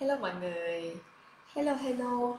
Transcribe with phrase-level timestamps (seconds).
[0.00, 0.96] Hello mọi người.
[1.54, 2.36] Hello hello.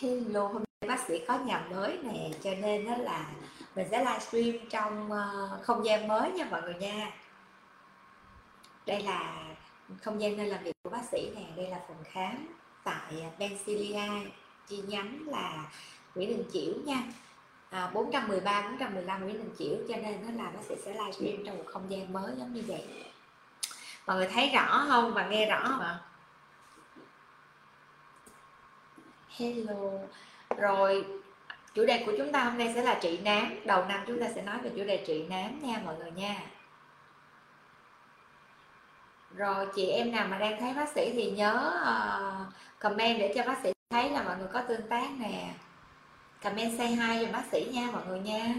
[0.00, 3.26] Hello hôm nay bác sĩ có nhà mới nè Cho nên đó là
[3.74, 7.10] mình sẽ livestream trong ờ, không gian mới nha mọi người nha.
[8.86, 9.44] Đây là
[10.02, 12.46] không gian nơi làm việc của bác sĩ nè Đây là phòng khám
[12.84, 14.30] tại Pennsylvania
[14.68, 15.72] Chi nhánh là
[16.14, 17.02] Nguyễn Đình Chiểu nha.
[17.70, 21.58] À, 413, 415 Nguyễn Đình Chiểu Cho nên đó là bác sĩ sẽ livestream trong
[21.58, 22.84] một không gian mới giống như vậy.
[24.06, 26.00] Mọi người thấy rõ không và nghe rõ không ạ?
[29.38, 29.90] Hello.
[30.56, 31.04] Rồi
[31.74, 33.60] chủ đề của chúng ta hôm nay sẽ là trị nám.
[33.64, 36.36] Đầu năm chúng ta sẽ nói về chủ đề trị nám nha mọi người nha.
[39.34, 43.42] Rồi chị em nào mà đang thấy bác sĩ thì nhớ uh, comment để cho
[43.46, 45.54] bác sĩ thấy là mọi người có tương tác nè.
[46.42, 48.54] Comment say hi cho bác sĩ nha mọi người nha.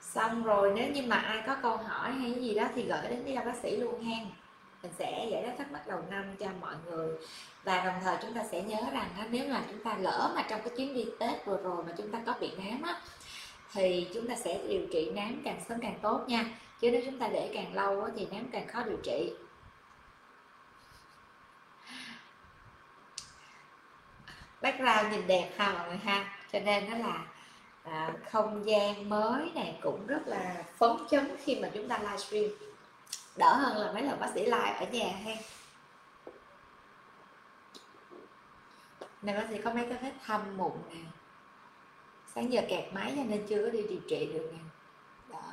[0.00, 3.24] Xong rồi nếu như mà ai có câu hỏi hay gì đó thì gửi đến
[3.34, 4.26] cho bác sĩ luôn hen
[4.86, 7.16] mình sẽ giải đáp thắc mắc đầu năm cho mọi người.
[7.64, 10.60] Và đồng thời chúng ta sẽ nhớ rằng nếu mà chúng ta lỡ mà trong
[10.60, 13.00] cái chuyến đi tết vừa rồi mà chúng ta có bị nám á
[13.72, 16.44] thì chúng ta sẽ điều trị nám càng sớm càng tốt nha.
[16.80, 19.32] Chứ nếu chúng ta để càng lâu á, thì nám càng khó điều trị.
[24.62, 26.38] Background nhìn đẹp ha mọi người ha.
[26.52, 27.26] Cho nên nó là
[27.82, 32.50] à, không gian mới này cũng rất là phấn chấn khi mà chúng ta livestream
[33.36, 35.32] đỡ hơn là mấy lần bác sĩ like ở nhà ha.
[39.22, 41.00] Này bác sĩ có mấy cái vết thâm mụn nè.
[42.34, 44.58] Sáng giờ kẹt máy cho nên chưa có đi điều trị được nè.
[45.32, 45.52] Đó.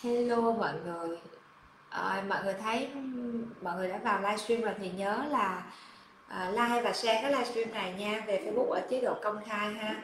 [0.00, 1.18] Hello mọi người.
[1.88, 2.90] À, mọi người thấy
[3.62, 5.62] mọi người đã vào livestream rồi thì nhớ là
[6.28, 9.74] à, like và share cái livestream này nha về facebook ở chế độ công khai
[9.74, 10.02] ha.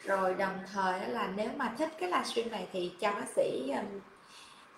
[0.00, 4.00] Rồi đồng thời là nếu mà thích cái livestream này thì cho bác sĩ um,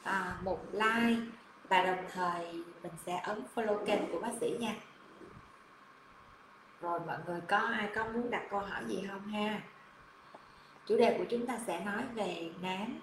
[0.03, 1.21] à, một like
[1.69, 4.75] và đồng thời mình sẽ ấn follow kênh của bác sĩ nha.
[6.81, 9.61] Rồi mọi người có ai có muốn đặt câu hỏi gì không ha?
[10.87, 13.01] Chủ đề của chúng ta sẽ nói về nám.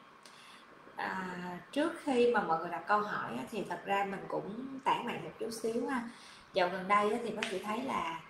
[0.96, 5.06] À, trước khi mà mọi người đặt câu hỏi thì thật ra mình cũng tản
[5.06, 6.02] mạn một chút xíu ha.
[6.54, 8.22] Dạo gần đây thì bác sĩ thấy là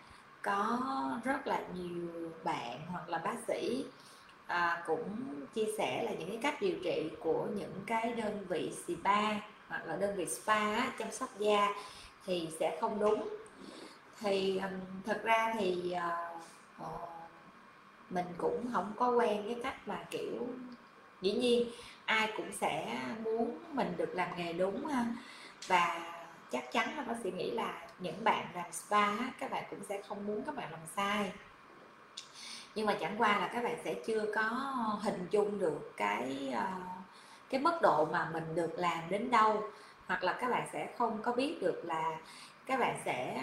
[0.41, 0.79] có
[1.23, 3.85] rất là nhiều bạn hoặc là bác sĩ
[4.47, 5.09] à, cũng
[5.53, 9.31] chia sẻ là những cái cách điều trị của những cái đơn vị spa
[9.67, 11.67] hoặc là đơn vị spa chăm sóc da
[12.25, 13.29] thì sẽ không đúng.
[14.19, 14.71] Thì um,
[15.05, 16.41] thật ra thì uh,
[16.83, 17.09] uh,
[18.09, 20.47] mình cũng không có quen cái cách mà kiểu
[21.21, 21.69] dĩ nhiên
[22.05, 25.05] ai cũng sẽ muốn mình được làm nghề đúng ha.
[25.67, 26.13] Và
[26.51, 29.07] chắc chắn là bác sĩ nghĩ là những bạn làm spa
[29.39, 31.31] các bạn cũng sẽ không muốn các bạn làm sai
[32.77, 34.41] nhưng mà chẳng qua là các bạn sẽ chưa có
[35.01, 36.67] hình dung được cái ờ,
[37.49, 39.63] cái mức độ mà mình được làm đến đâu.
[40.07, 42.17] Hoặc là các bạn sẽ không có biết được là
[42.65, 43.41] các bạn sẽ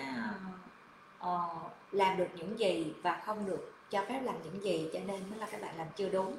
[1.21, 1.51] uh,
[1.93, 5.39] làm được những gì và không được cho phép làm những gì cho nên mới
[5.39, 6.37] là các bạn làm chưa đúng.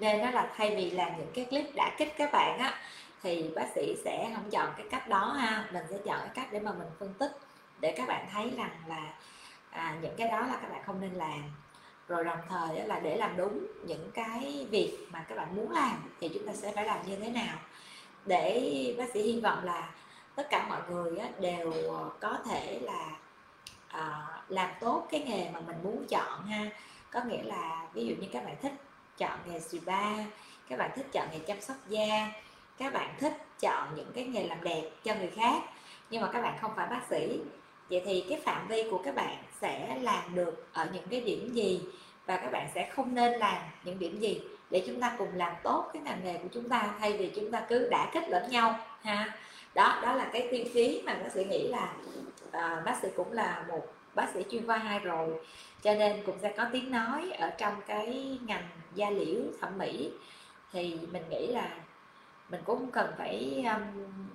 [0.00, 2.74] Nên nó là thay vì làm những cái clip đã kích các bạn á
[3.22, 5.68] thì bác sĩ sẽ không chọn cái cách đó ha.
[5.72, 7.32] Mình sẽ chọn cái cách để mà mình phân tích
[7.80, 9.14] để các bạn thấy rằng là
[9.70, 11.42] à, những cái đó là các bạn không nên làm
[12.08, 15.96] rồi đồng thời là để làm đúng những cái việc mà các bạn muốn làm
[16.20, 17.56] thì chúng ta sẽ phải làm như thế nào.
[18.26, 19.90] Để bác sĩ hy vọng là
[20.34, 23.10] tất cả mọi người đều ờ, có thể là
[23.88, 26.70] ờ, làm tốt cái nghề mà mình muốn chọn ha.
[27.10, 28.72] Có nghĩa là ví dụ như các bạn thích
[29.18, 30.14] chọn nghề spa,
[30.68, 32.32] các bạn thích chọn nghề chăm sóc da,
[32.78, 35.62] các bạn thích chọn những cái nghề làm đẹp cho người khác,
[36.10, 37.40] nhưng mà các bạn không phải bác sĩ,
[37.90, 41.52] vậy thì cái phạm vi của các bạn sẽ làm được ở những cái điểm
[41.52, 41.80] gì
[42.26, 45.52] và các bạn sẽ không nên làm những điểm gì để chúng ta cùng làm
[45.62, 48.50] tốt cái ngành nghề của chúng ta thay vì chúng ta cứ đã kích lẫn
[48.50, 49.38] nhau ha?
[49.74, 51.92] Đó đó là cái tiêu chí mà bác sĩ nghĩ là
[52.48, 55.34] uh, bác sĩ cũng là một bác sĩ chuyên khoa hai rồi.
[55.82, 60.10] Cho nên cũng sẽ có tiếng nói ở trong cái ngành da liễu thẩm mỹ.
[60.72, 61.68] Thì mình nghĩ là
[62.50, 63.82] mình cũng cần phải um,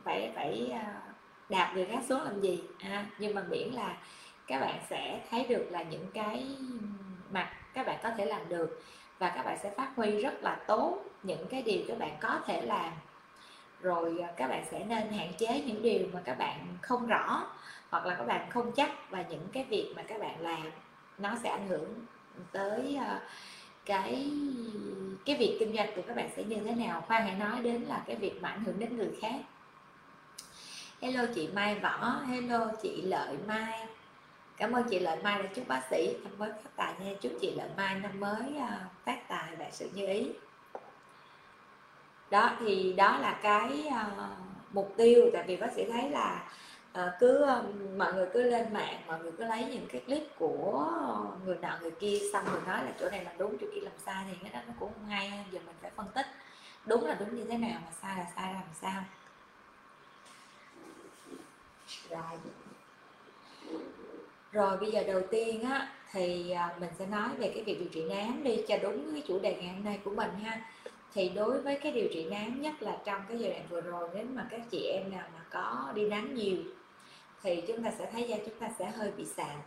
[0.03, 1.14] phải phải uh,
[1.49, 3.05] đạt được các số làm gì ha?
[3.19, 3.97] Nhưng mà miễn là
[4.47, 6.47] các bạn sẽ thấy được là những cái
[7.31, 8.84] mặt các bạn có thể làm được
[9.19, 12.40] và các bạn sẽ phát huy rất là tốt những cái điều các bạn có
[12.45, 12.93] thể làm.
[13.81, 17.47] Rồi à, các bạn sẽ nên hạn chế những điều mà các bạn không rõ
[17.90, 20.72] hoặc là các bạn không chắc và những cái việc mà các bạn làm
[21.17, 22.05] nó sẽ ảnh hưởng
[22.51, 23.22] tới à,
[23.85, 24.31] cái
[25.25, 27.03] cái việc kinh doanh của các bạn sẽ như thế nào.
[27.07, 29.35] Khoan hãy nói đến là cái việc mà ảnh hưởng đến người khác.
[31.01, 33.87] Hello chị mai võ, hello chị lợi mai
[34.58, 37.11] cảm ơn chị lợi mai đã chúc bác sĩ năm mới phát tài nha.
[37.22, 40.32] Chúc chị lợi mai năm mới à, phát tài và sự như ý.
[42.29, 44.08] Đó thì đó là cái à,
[44.72, 45.29] mục tiêu.
[45.34, 46.52] Tại vì bác sĩ thấy là
[47.00, 47.46] uh, cứ
[47.97, 50.91] mọi người cứ lên mạng mọi người cứ lấy những cái clip của
[51.46, 53.94] người nọ người kia xong rồi nói là chỗ này là đúng chỗ kia làm
[54.05, 55.46] sai thì cái đó nó cũng không hay.
[55.52, 56.26] Giờ mình phải phân tích
[56.85, 59.03] đúng là đúng như thế nào mà sai là sai làm sao.
[62.09, 62.40] Rồi
[64.53, 67.90] rồi bây giờ đầu tiên á, thì à, mình sẽ nói về cái việc điều
[67.90, 70.61] trị nám đi cho đúng cái chủ đề ngày hôm nay của mình ha.
[71.14, 74.09] Thì đối với cái điều trị nám nhất là trong cái giai đoạn vừa rồi,
[74.16, 76.58] nếu mà các chị em nào mà có đi nám nhiều,
[77.44, 79.58] thì chúng ta sẽ thấy da chúng ta sẽ hơi bị sạm.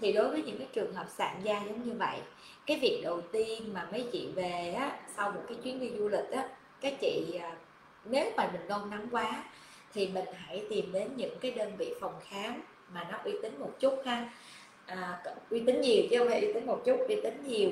[0.00, 2.18] Thì đối với những cái trường hợp sạm da giống như vậy,
[2.66, 6.08] cái việc đầu tiên mà mấy chị về á, sau một cái chuyến đi du
[6.08, 6.48] lịch á,
[6.80, 7.56] các chị à,
[8.04, 9.44] nếu mà mình nôn nóng quá,
[9.94, 12.62] thì mình hãy tìm đến những cái đơn vị phòng khám
[12.92, 14.30] mà nó uy tín một chút ha.
[14.86, 17.70] À, uy tín nhiều chứ không phải uy tín một chút uy tín nhiều.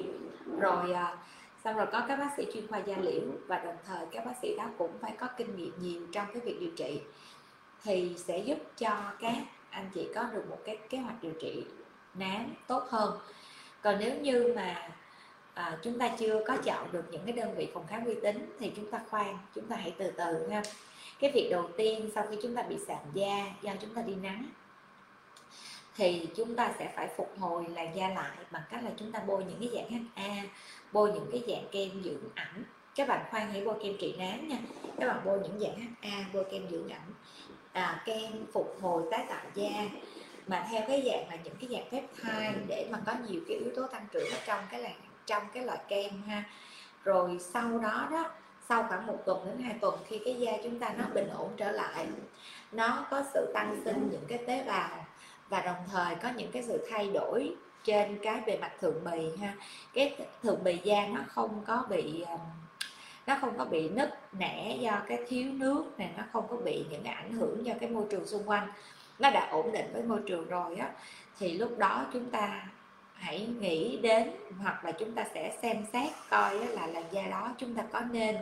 [0.61, 1.17] Rồi à,
[1.65, 4.33] xong rồi có các bác sĩ chuyên khoa da liễu và đồng thời các bác
[4.43, 7.01] sĩ đó cũng phải có kinh nghiệm nhiều trong cái việc điều trị
[7.85, 9.35] thì sẽ giúp cho các
[9.71, 11.65] anh chị có được một cái kế hoạch điều trị
[12.15, 13.19] nám tốt hơn.
[13.83, 14.91] Còn nếu như mà
[15.55, 18.55] à, chúng ta chưa có chọn được những cái đơn vị phòng khám uy tín
[18.61, 20.63] thì chúng ta khoan chúng ta hãy từ từ ha.
[21.21, 24.15] Cái việc đầu tiên sau khi chúng ta bị sạm da do chúng ta đi
[24.15, 24.45] nắng
[25.97, 29.21] thì chúng ta sẽ phải phục hồi làn da lại bằng cách là chúng ta
[29.27, 30.43] bôi những cái dạng HA
[30.93, 32.65] bôi những cái dạng kem dưỡng ẩm.
[32.95, 34.59] Các bạn khoan hãy bôi kem trị nám nha.
[35.01, 37.15] Các bạn bôi những dạng HA bôi kem dưỡng ẩm
[37.73, 39.85] à, kem phục hồi tái tạo da.
[40.47, 43.71] Mà theo cái dạng là những cái dạng peptide để mà có nhiều cái yếu
[43.77, 44.95] tố tăng trưởng ở trong cái làn
[45.27, 46.45] trong cái loại kem ha.
[47.05, 48.31] Rồi sau đó đó
[48.69, 51.51] sau khoảng một tuần đến hai tuần khi cái da chúng ta nó bình ổn
[51.57, 52.07] trở lại
[52.73, 55.06] nó có sự tăng sinh những cái tế bào
[55.49, 57.55] và đồng thời có những cái sự thay đổi
[57.85, 59.55] trên cái bề mặt thượng bì ha.
[59.95, 62.25] Cái thượng bì da nó không có bị
[63.27, 66.85] nó không có bị nứt nẻ do cái thiếu nước này, nó không có bị
[66.91, 68.69] những cái ảnh hưởng do cái môi trường xung quanh.
[69.19, 70.91] Nó đã ổn định với môi trường rồi á,
[71.39, 72.69] thì lúc đó chúng ta
[73.15, 74.31] hãy nghĩ đến
[74.63, 78.01] hoặc là chúng ta sẽ xem xét coi là làn da đó chúng ta có
[78.01, 78.37] nên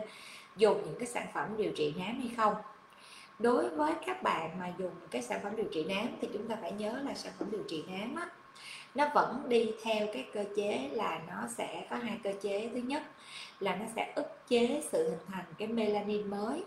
[0.55, 2.53] dùng những cái sản phẩm điều trị nám hay không
[3.39, 6.55] đối với các bạn mà dùng cái sản phẩm điều trị nám thì chúng ta
[6.61, 8.29] phải nhớ là sản phẩm điều trị nám á,
[8.95, 12.69] nó vẫn đi theo cái cơ chế là nó sẽ có hai cơ chế.
[12.73, 13.03] Thứ nhất
[13.59, 16.63] là nó sẽ ức chế sự hình thành cái melanin mới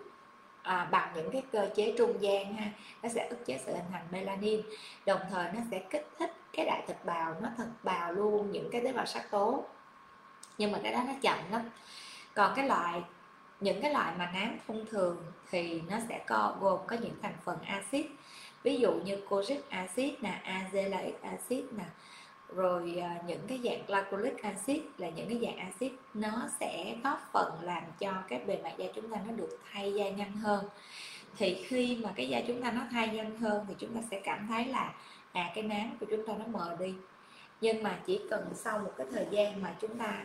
[0.62, 2.70] à, bằng những cái cơ chế trung gian ha
[3.02, 4.60] nó sẽ ức chế sự hình thành melanin.
[5.06, 8.68] Đồng thời nó sẽ kích thích cái đại thực bào nó thực bào luôn những
[8.72, 9.64] cái tế bào sắc tố.
[10.58, 11.62] Nhưng mà cái đó nó chậm lắm.
[12.34, 13.02] Còn cái loại
[13.60, 15.16] những cái loại mà nám thông thường
[15.50, 18.06] thì nó sẽ có gồm có những thành phần axit.
[18.62, 21.84] Ví dụ như kojic acid nè, azelaic acid nè.
[22.54, 27.28] Rồi à, những cái dạng glycolic acid là những cái dạng axit nó sẽ góp
[27.32, 30.64] phần làm cho cái bề mặt da chúng ta nó được thay da nhanh hơn.
[31.36, 34.20] Thì khi mà cái da chúng ta nó thay nhanh hơn thì chúng ta sẽ
[34.24, 34.92] cảm thấy là
[35.32, 36.94] à cái nám của chúng ta nó mờ đi.
[37.60, 40.24] Nhưng mà chỉ cần sau một cái thời gian mà chúng ta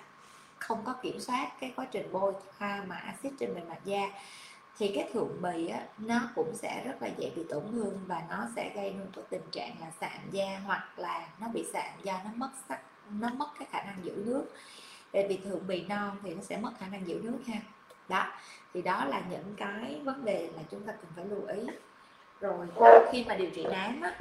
[0.64, 4.02] không có kiểm soát cái quá trình bôi thoa mà axit trên bề mặt da
[4.78, 8.24] thì cái thượng bì á, nó cũng sẽ rất là dễ bị tổn thương và
[8.30, 11.92] nó sẽ gây nên cái tình trạng là sạm da hoặc là nó bị sạm
[12.04, 14.46] do nó mất sắc nó mất cái khả năng giữ nước.
[15.12, 17.60] Tại vì thượng bì non thì nó sẽ mất khả năng giữ nước ha.
[18.10, 18.32] Đó
[18.74, 21.60] thì đó là những cái vấn đề là chúng ta cần phải lưu ý.
[22.40, 22.68] Rồi
[23.12, 24.18] khi mà điều trị nám á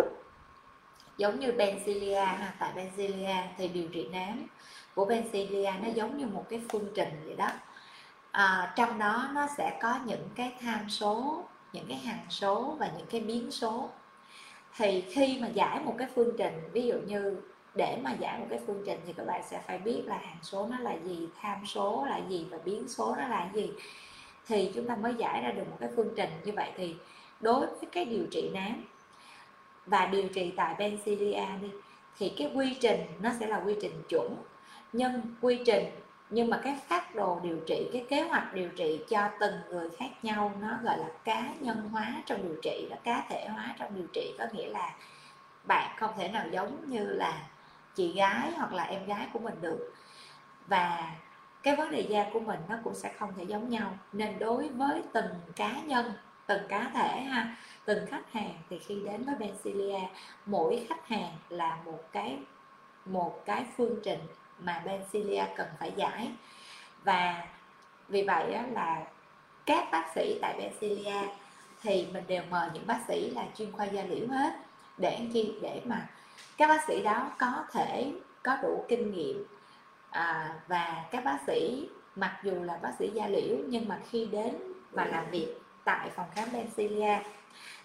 [1.16, 4.46] giống như Benzilia ha tại Benzilia thì điều trị nám
[4.94, 7.48] của Bencilia nó giống như một cái phương trình vậy đó.
[8.30, 12.90] À, trong đó nó sẽ có những cái tham số những cái hằng số và
[12.98, 13.90] những cái biến số.
[14.76, 17.36] Thì khi mà giải một cái phương trình ví dụ như
[17.74, 20.38] để mà giải một cái phương trình thì các bạn sẽ phải biết là hằng
[20.42, 23.70] số nó là gì tham số là gì và biến số nó là gì.
[24.46, 26.70] Thì chúng ta mới giải ra được một cái phương trình như vậy.
[26.76, 26.96] Thì
[27.40, 28.84] đối với cái điều trị nám
[29.86, 31.70] và điều trị tại Bencilia đi
[32.18, 34.36] thì cái quy trình nó sẽ là quy trình chuẩn
[34.92, 35.86] nhân quy trình,
[36.30, 39.88] nhưng mà cái phát đồ điều trị, cái kế hoạch điều trị cho từng người
[39.98, 43.74] khác nhau, nó, gọi là, cá nhân hóa trong điều trị đó, cá thể hóa
[43.78, 44.94] trong điều trị, có nghĩa là
[45.66, 47.48] bạn không thể nào giống như là
[47.94, 49.92] chị gái hoặc là em gái của mình được.
[50.66, 51.12] Và
[51.62, 53.98] cái vấn đề da của mình nó cũng sẽ không thể giống nhau.
[54.12, 56.12] Nên đối với từng cá nhân,
[56.46, 60.00] từng cá thể ha, từng khách hàng, thì khi đến với Bencilia,
[60.46, 62.38] mỗi khách hàng là một cái
[63.04, 64.20] một cái phương trình
[64.58, 66.30] mà Bencilia cần phải giải.
[67.04, 67.46] Và
[68.08, 69.04] vì vậy là
[69.66, 71.22] các bác sĩ tại Bencilia
[71.82, 74.52] thì mình đều mời những bác sĩ là chuyên khoa da liễu hết
[74.98, 75.54] để chi?
[75.62, 76.08] Để mà
[76.56, 79.44] các bác sĩ đó có thể có đủ kinh nghiệm
[80.10, 84.26] à, và các bác sĩ mặc dù là bác sĩ da liễu nhưng mà khi
[84.26, 84.56] đến
[84.90, 85.54] và làm việc
[85.84, 87.18] tại phòng khám Bencilia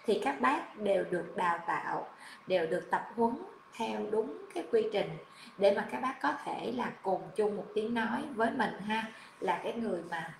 [0.06, 2.08] thì các bác đều được đào tạo
[2.48, 3.36] đều được tập huấn
[3.77, 5.10] theo đúng cái quy trình
[5.57, 9.12] để mà các bác có thể là cùng chung một tiếng nói với mình ha.
[9.39, 10.34] Là cái người mà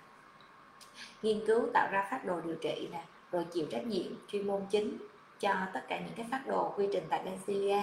[1.22, 4.62] nghiên cứu tạo ra phát đồ điều trị nè, rồi chịu trách nhiệm chuyên môn
[4.70, 4.98] chính
[5.40, 7.82] cho tất cả những cái phát đồ quy trình tại Bencilia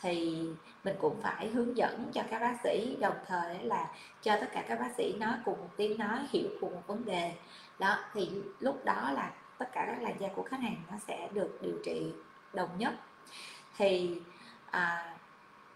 [0.00, 0.42] thì
[0.84, 3.88] mình cũng phải hướng dẫn cho các bác sĩ, đồng thời là
[4.22, 7.04] cho tất cả các bác sĩ nói cùng một tiếng nói, hiểu cùng một vấn
[7.04, 7.32] đề.
[7.78, 11.28] Đó, thì lúc đó là tất cả các làn da của khách hàng nó sẽ
[11.32, 12.12] được điều trị
[12.52, 12.94] đồng nhất.
[13.76, 14.20] Thì
[14.70, 15.16] à,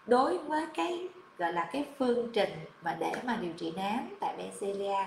[0.05, 1.07] đối với cái
[1.37, 2.49] gọi là cái phương trình
[2.81, 5.05] mà để mà điều trị nám tại Benzelia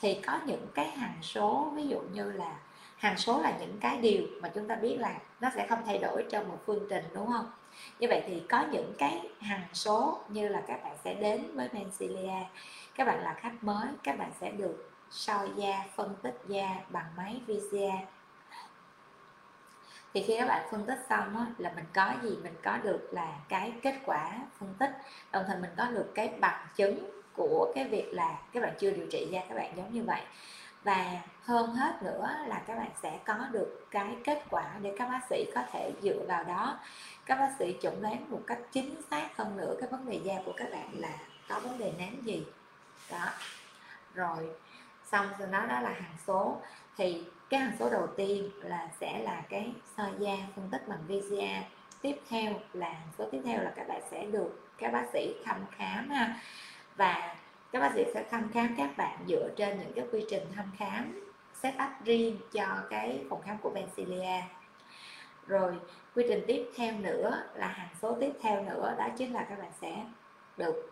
[0.00, 2.56] thì có những cái hằng số ví dụ như là
[2.96, 5.98] hằng số là những cái điều mà chúng ta biết là nó sẽ không thay
[5.98, 7.50] đổi trong một phương trình đúng không?
[7.98, 11.68] Như vậy thì có những cái hằng số như là các bạn sẽ đến với
[11.68, 12.46] Bencilia
[12.94, 17.06] các bạn là khách mới các bạn sẽ được soi da phân tích da bằng
[17.16, 18.06] máy VCA
[20.14, 23.08] thì khi các bạn phân tích xong á, là mình có gì mình có được
[23.12, 24.90] là cái kết quả phân tích.
[25.32, 28.90] Đồng thời mình có được cái bằng chứng của cái việc là các bạn chưa
[28.90, 30.22] điều trị da các bạn giống như vậy.
[30.84, 35.08] Và hơn hết nữa là các bạn sẽ có được cái kết quả để các
[35.08, 36.78] bác sĩ có thể dựa vào đó.
[37.26, 40.34] Các bác sĩ chẩn đoán một cách chính xác hơn nữa cái vấn đề da
[40.44, 42.46] của các bạn là có vấn đề nám gì.
[43.10, 43.26] Đó.
[44.14, 44.50] Rồi
[45.12, 46.60] xong rồi đó đó là hàng số.
[46.96, 50.98] Thì cái hằng số đầu tiên là sẽ là cái soi da phân tích bằng
[51.08, 51.62] VCA
[52.02, 55.56] tiếp theo là số tiếp theo là các bạn sẽ được các bác sĩ thăm
[55.76, 56.40] khám ha.
[56.96, 57.36] Và
[57.72, 60.72] các bác sĩ sẽ thăm khám các bạn dựa trên những cái quy trình thăm
[60.78, 61.30] khám
[61.62, 64.42] set up riêng cho cái phòng khám của Bencilia
[65.46, 65.74] rồi
[66.14, 69.58] quy trình tiếp theo nữa là hàng số tiếp theo nữa đó chính là các
[69.58, 70.04] bạn sẽ
[70.56, 70.90] được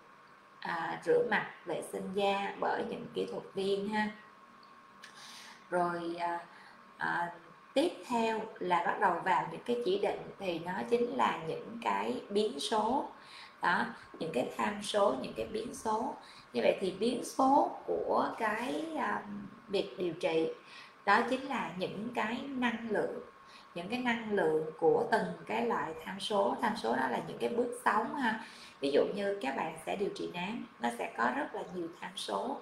[0.61, 4.11] à, rửa mặt vệ sinh da bởi những kỹ thuật viên ha
[5.71, 6.41] rồi à,
[6.99, 7.33] à,
[7.75, 11.79] tiếp theo là bắt đầu vào những cái chỉ định thì nó chính là những
[11.83, 13.09] cái biến số.
[13.63, 13.87] Đó
[14.19, 16.15] những cái tham số những cái biến số.
[16.53, 20.49] Như vậy thì biến số của cái um, việc điều trị
[21.07, 23.21] đó chính là những cái năng lượng
[23.75, 26.57] những cái năng lượng của từng cái loại tham số.
[26.63, 28.45] Tham số đó là những cái bước sóng ha.
[28.81, 31.89] Ví dụ như các bạn sẽ điều trị nám nó sẽ có rất là nhiều
[32.01, 32.57] tham số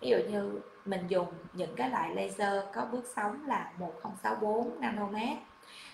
[0.00, 5.38] ví dụ như mình dùng những cái loại laser có bước sóng là 1064 nanomet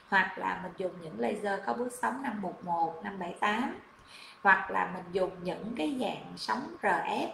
[0.08, 3.78] hoặc là mình dùng những laser có bước sóng 511, 578
[4.42, 7.28] hoặc là mình dùng những cái dạng sóng RF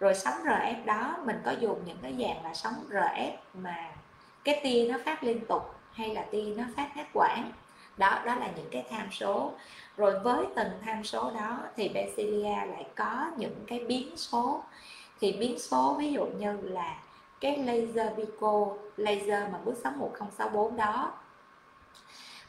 [0.00, 3.90] rồi sóng RF đó mình có dùng những cái dạng là sóng RF mà
[4.44, 7.52] cái tia nó phát liên tục hay là tia nó phát ngắt quãng.
[7.96, 9.52] Đó đó là những cái tham số.
[9.96, 14.62] Rồi với từng tham số đó thì Basilia lại có những cái biến số
[15.24, 16.96] thì biến số ví dụ như là
[17.40, 18.66] cái laser Vico,
[18.96, 21.12] laser mà bước sóng 1064 đó,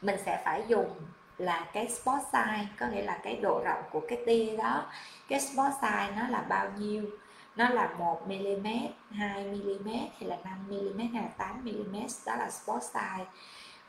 [0.02, 0.90] mình sẽ phải dùng
[1.38, 4.84] là cái spot size, có nghĩa là cái độ rộng của cái tia đó.
[5.28, 7.04] Cái spot size nó là bao nhiêu?
[7.56, 8.68] Nó là 1 mm
[9.12, 11.96] 2 mm hay là 5 mm hay là 8 mm?
[12.26, 13.26] Đó là spot size.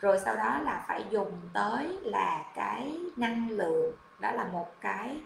[0.00, 3.92] Rồi sau đó là phải dùng tới là cái năng lượng.
[4.18, 5.16] Đó là một cái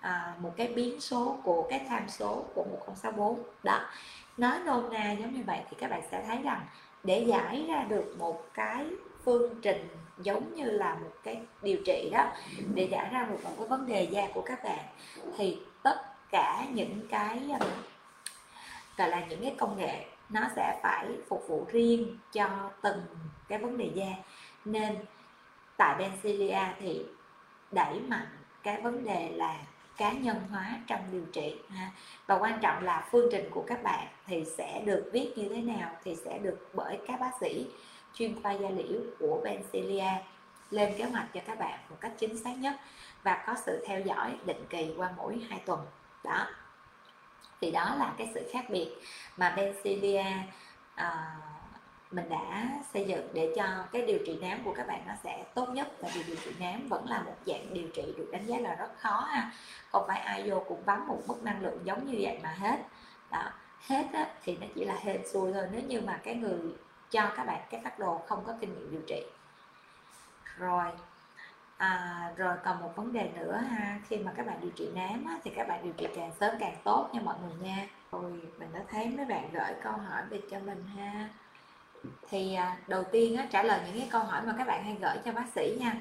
[0.00, 3.80] à, một cái biến số của cái tham số của 1064 đó.
[4.36, 6.66] Nói nôm na giống như vậy thì các bạn sẽ thấy rằng
[7.04, 8.86] để giải ra được một cái
[9.24, 9.88] phương trình
[10.18, 12.32] giống như là một cái điều trị đó
[12.74, 14.84] để giải ra được một cái vấn đề da của các bạn
[15.36, 17.68] thì tất cả những cái um,
[18.96, 23.02] gọi là những cái công nghệ nó sẽ phải phục vụ riêng cho từng
[23.48, 24.08] cái vấn đề da.
[24.64, 24.96] Nên
[25.76, 27.02] tại Benzilia thì
[27.70, 28.26] đẩy mạnh
[28.62, 29.56] cái vấn đề là
[30.00, 31.90] cá nhân hóa trong điều trị ha.
[32.26, 35.62] và quan trọng là phương trình của các bạn thì sẽ được viết như thế
[35.62, 37.66] nào thì sẽ được bởi các bác sĩ
[38.14, 40.12] chuyên khoa da liễu của Bencilia
[40.70, 42.74] lên kế hoạch cho các bạn một cách chính xác nhất
[43.22, 45.80] và có sự theo dõi định kỳ qua mỗi 2 tuần
[46.24, 46.46] đó
[47.60, 48.90] thì đó là cái sự khác biệt
[49.36, 50.54] mà Bencilia uh,
[50.96, 51.10] ờ,
[52.10, 55.44] mình đã xây dựng để cho cái điều trị nám của các bạn nó sẽ
[55.54, 55.88] tốt nhất.
[56.02, 58.74] Tại vì điều trị nám vẫn là một dạng điều trị được đánh giá là
[58.74, 59.52] rất khó ha.
[59.90, 62.76] Không phải ai vô cũng bắn một mức năng lượng giống như vậy mà hết.
[63.30, 65.68] Đó hết á, thì nó chỉ là hên xui thôi.
[65.72, 66.58] Nếu như mà cái người
[67.10, 69.22] cho các bạn cái phát đồ không có kinh nghiệm điều trị.
[70.58, 70.84] Rồi
[71.76, 74.00] à, rồi còn một vấn đề nữa ha.
[74.08, 76.54] Khi mà các bạn điều trị nám á, thì các bạn điều trị càng sớm
[76.60, 77.86] càng tốt nha mọi người nha.
[78.12, 81.28] Rồi mình đã thấy mấy bạn gửi câu hỏi về cho mình ha
[82.28, 84.96] thì à, đầu tiên á, trả lời những cái câu hỏi mà các bạn hay
[85.00, 85.96] gửi cho bác sĩ nha.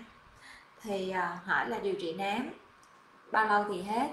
[0.81, 2.49] Thì à, hỏi là điều trị nám
[3.31, 4.09] bao lâu thì hết?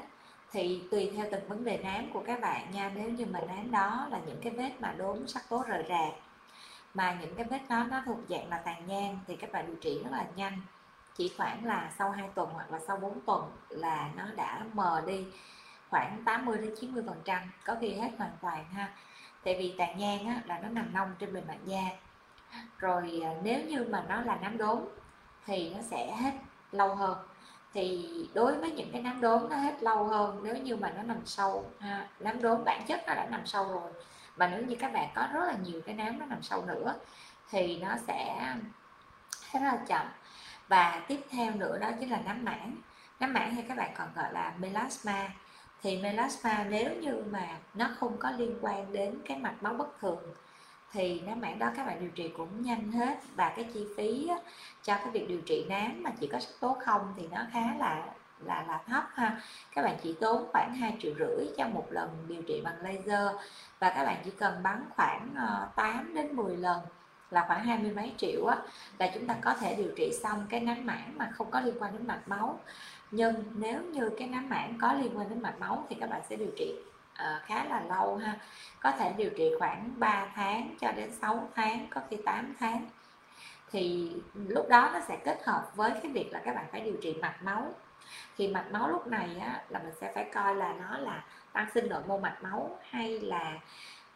[0.53, 3.71] Thì tùy theo từng vấn đề nám của các bạn nha nếu như mà nám
[3.71, 6.13] đó là những cái vết mà đốm sắc tố rời rạc
[6.95, 9.77] mà những cái vết đó nó thuộc dạng là tàn nhang thì các bạn điều
[9.77, 10.61] trị rất là nhanh.
[11.17, 15.03] Chỉ khoảng là sau 2 tuần hoặc là sau 4 tuần là nó đã mờ
[15.07, 15.27] đi
[15.91, 18.95] khoảng 80 đến 90 phần trăm có khi hết hoàn toàn ha
[19.47, 21.83] tại vì tàn nhang á, là nó nằm nông trên bề mặt da.
[22.79, 24.79] Rồi à, nếu như mà nó là nám đốm
[25.47, 26.33] thì nó sẽ hết
[26.73, 27.19] lâu hơn.
[27.75, 31.03] Thì đối với những cái nám đốm nó hết lâu hơn nếu như mà nó
[31.03, 33.93] nằm sâu ha nám đốm bản chất nó đã nằm sâu rồi
[34.37, 36.95] mà nếu như các bạn có rất là nhiều cái nám nó nằm sâu nữa
[37.51, 38.37] thì nó sẽ
[39.51, 40.07] hết rất là chậm.
[40.69, 42.77] Và tiếp theo nữa đó chính là nám mảng.
[43.21, 45.29] Nám mảng hay các bạn còn gọi là melasma
[45.83, 50.01] thì melasma nếu như mà nó không có liên quan đến cái mạch máu bất
[50.01, 50.23] thường,
[50.93, 53.19] thì nám mảng đó các bạn điều trị cũng nhanh hết.
[53.35, 54.31] Và cái chi phí
[54.83, 57.75] cho cái việc điều trị nám mà chỉ có sắc tố không thì nó khá
[57.79, 58.07] là
[58.45, 59.41] là là thấp ha.
[59.75, 63.37] Các bạn chỉ tốn khoảng 2 triệu rưỡi cho một lần điều trị bằng laser.
[63.79, 66.81] Và các bạn chỉ cần bắn khoảng ờ, 8 đến 10 lần
[67.31, 68.57] là khoảng hai mươi mấy triệu á,
[68.99, 71.75] là chúng ta có thể điều trị xong cái nám mảng mà không có liên
[71.81, 72.61] quan đến mạch máu
[73.11, 76.21] nhưng nếu như cái nám mảng có liên quan đến mạch máu thì các bạn
[76.29, 76.75] sẽ điều trị
[77.13, 78.39] uh, khá là lâu ha.
[78.81, 82.87] Có thể điều trị khoảng 3 tháng cho đến 6 tháng có khi 8 tháng.
[83.71, 86.97] Thì lúc đó nó sẽ kết hợp với cái việc là các bạn phải điều
[87.03, 87.75] trị mạch máu.
[88.39, 91.69] Thì mạch máu lúc này á, là mình sẽ phải coi là nó là tăng
[91.75, 93.53] sinh nội mô mạch máu hay là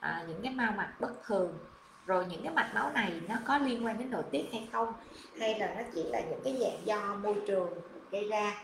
[0.00, 1.59] à, những cái mao mạch bất thường.
[2.06, 4.92] Rồi những cái mạch máu này nó có liên quan đến nội tiết hay không?
[5.40, 7.68] Hay là nó chỉ là những cái dạng do môi trường
[8.11, 8.54] gây ra?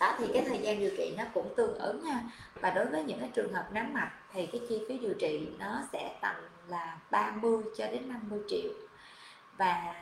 [0.00, 2.22] Đó thì cái thời gian điều trị nó cũng tương ứng ha.
[2.54, 5.48] Và đối với những cái trường hợp nám mạch thì cái chi phí điều trị
[5.58, 6.36] nó sẽ tầm
[6.68, 8.72] là 30 cho đến 50 triệu.
[9.56, 9.94] Và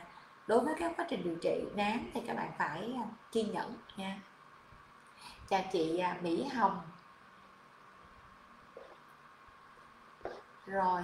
[0.47, 3.73] đối với các quá trình điều trị nám thì các bạn phải à, kiên nhẫn
[3.97, 4.19] nha.
[5.49, 6.81] Chào chị à, Mỹ Hồng.
[10.65, 11.01] Rồi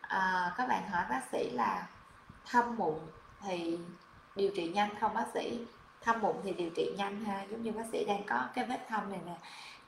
[0.00, 1.86] à, các bạn hỏi bác sĩ là
[2.46, 2.98] thâm mụn
[3.40, 3.78] thì
[4.36, 5.66] điều trị nhanh không bác sĩ?
[6.04, 7.42] Thâm mụn thì điều trị nhanh ha.
[7.50, 9.34] Giống như bác sĩ đang có cái vết thâm này nè.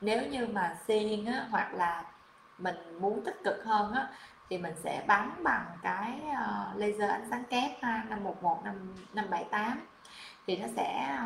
[0.00, 2.04] Nếu như mà xiên á, hoặc là
[2.58, 4.08] mình muốn tích cực hơn á,
[4.50, 9.80] thì mình sẽ bắn bằng cái ờ, laser ánh sáng kép ha 511 5, 578
[10.46, 11.18] thì nó sẽ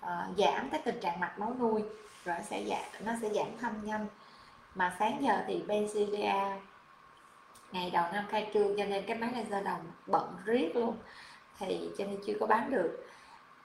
[0.00, 1.82] uh, giảm cái tình trạng mạch máu nuôi
[2.24, 4.06] rồi sẽ giảm nó sẽ giảm thâm nhanh.
[4.74, 6.34] Mà sáng giờ thì Bencilia
[7.72, 10.96] ngày đầu năm khai trương cho nên cái máy laser đồng bận riết luôn.
[11.58, 13.06] Thì cho nên chưa có bán được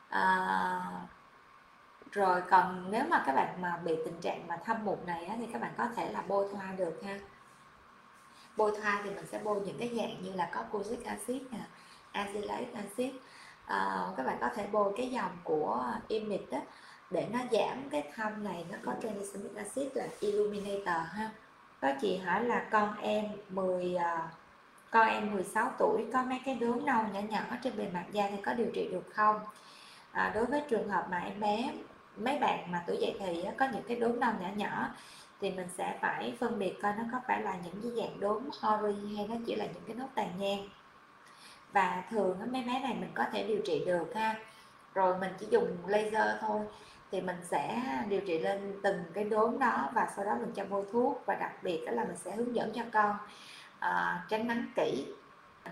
[0.09, 0.79] à,
[2.11, 5.35] rồi còn nếu mà các bạn mà bị tình trạng mà thâm mụn này á,
[5.39, 7.19] thì các bạn có thể là bôi thoa được ha.
[8.57, 11.59] Bôi thoa thì mình sẽ bôi những cái dạng như là có cozic acid nè
[12.13, 13.13] azelaic acid.
[13.65, 16.59] À, các bạn có thể bôi cái dòng của imid đó
[17.09, 21.29] để nó giảm cái thâm này nó có tranexamic acid là illuminator ha.
[21.81, 24.29] Có chị hỏi là con em 10 à,
[24.91, 28.27] con em 16 tuổi có mấy cái đốm nâu nhỏ nhỏ trên bề mặt da
[28.29, 29.39] thì có điều trị được không?
[30.11, 31.73] À, đối với trường hợp mà em bé
[32.17, 34.89] mấy bạn mà tuổi dậy thì có những cái đốm nâu nhỏ nhỏ
[35.41, 38.49] thì mình sẽ phải phân biệt coi nó có phải là những cái dạng đốm
[38.61, 40.69] hori hay nó chỉ là những cái nốt tàn nhang.
[41.71, 44.35] Và thường mấy bé này mình có thể điều trị được ha.
[44.93, 46.65] Rồi mình chỉ dùng laser thôi
[47.11, 50.65] thì mình sẽ điều trị lên từng cái đốm đó và sau đó mình cho
[50.69, 53.17] bôi thuốc và đặc biệt đó là mình sẽ hướng dẫn cho con
[53.77, 55.05] uh, tránh nắng kỹ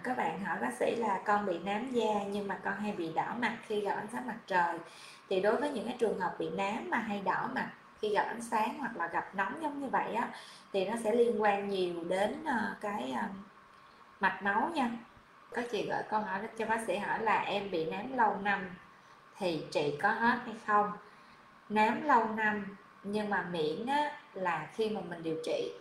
[0.03, 3.13] các bạn hỏi bác sĩ là con bị nám da nhưng mà con hay bị
[3.13, 4.79] đỏ mặt khi gặp ánh sáng mặt trời.
[5.29, 7.69] Thì đối với những cái trường hợp bị nám mà hay đỏ mặt
[8.01, 10.29] khi gặp ánh sáng hoặc là gặp nóng giống như vậy á
[10.73, 13.27] thì nó sẽ liên quan nhiều đến ờ, cái ờ,
[14.19, 14.89] mạch máu nha.
[15.55, 18.69] Có chị gọi con hỏi cho bác sĩ hỏi là em bị nám lâu năm
[19.37, 20.91] thì trị có hết hay không?
[21.69, 25.71] Nám lâu năm nhưng mà miễn á, là khi mà mình điều trị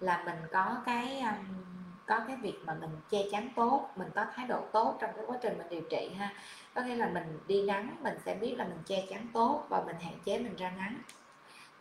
[0.00, 1.62] là mình có cái um,
[2.06, 5.24] có cái việc mà mình che chắn tốt mình có thái độ tốt trong cái
[5.26, 6.32] quá trình mình điều trị ha.
[6.74, 9.82] Có nghĩa là mình đi nắng mình sẽ biết là mình che chắn tốt và
[9.86, 10.98] mình hạn chế mình ra nắng.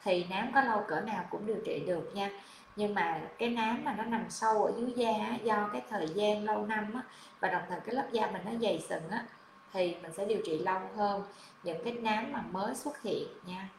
[0.03, 2.29] Thì nám có lâu cỡ nào cũng điều trị được nha.
[2.75, 6.45] Nhưng mà cái nám mà nó nằm sâu ở dưới da do cái thời gian
[6.45, 7.01] lâu năm á,
[7.39, 9.25] và đồng thời cái lớp da mình nó dày sừng á
[9.73, 11.23] thì mình sẽ điều trị lâu hơn
[11.63, 13.69] những cái nám mà mới xuất hiện nha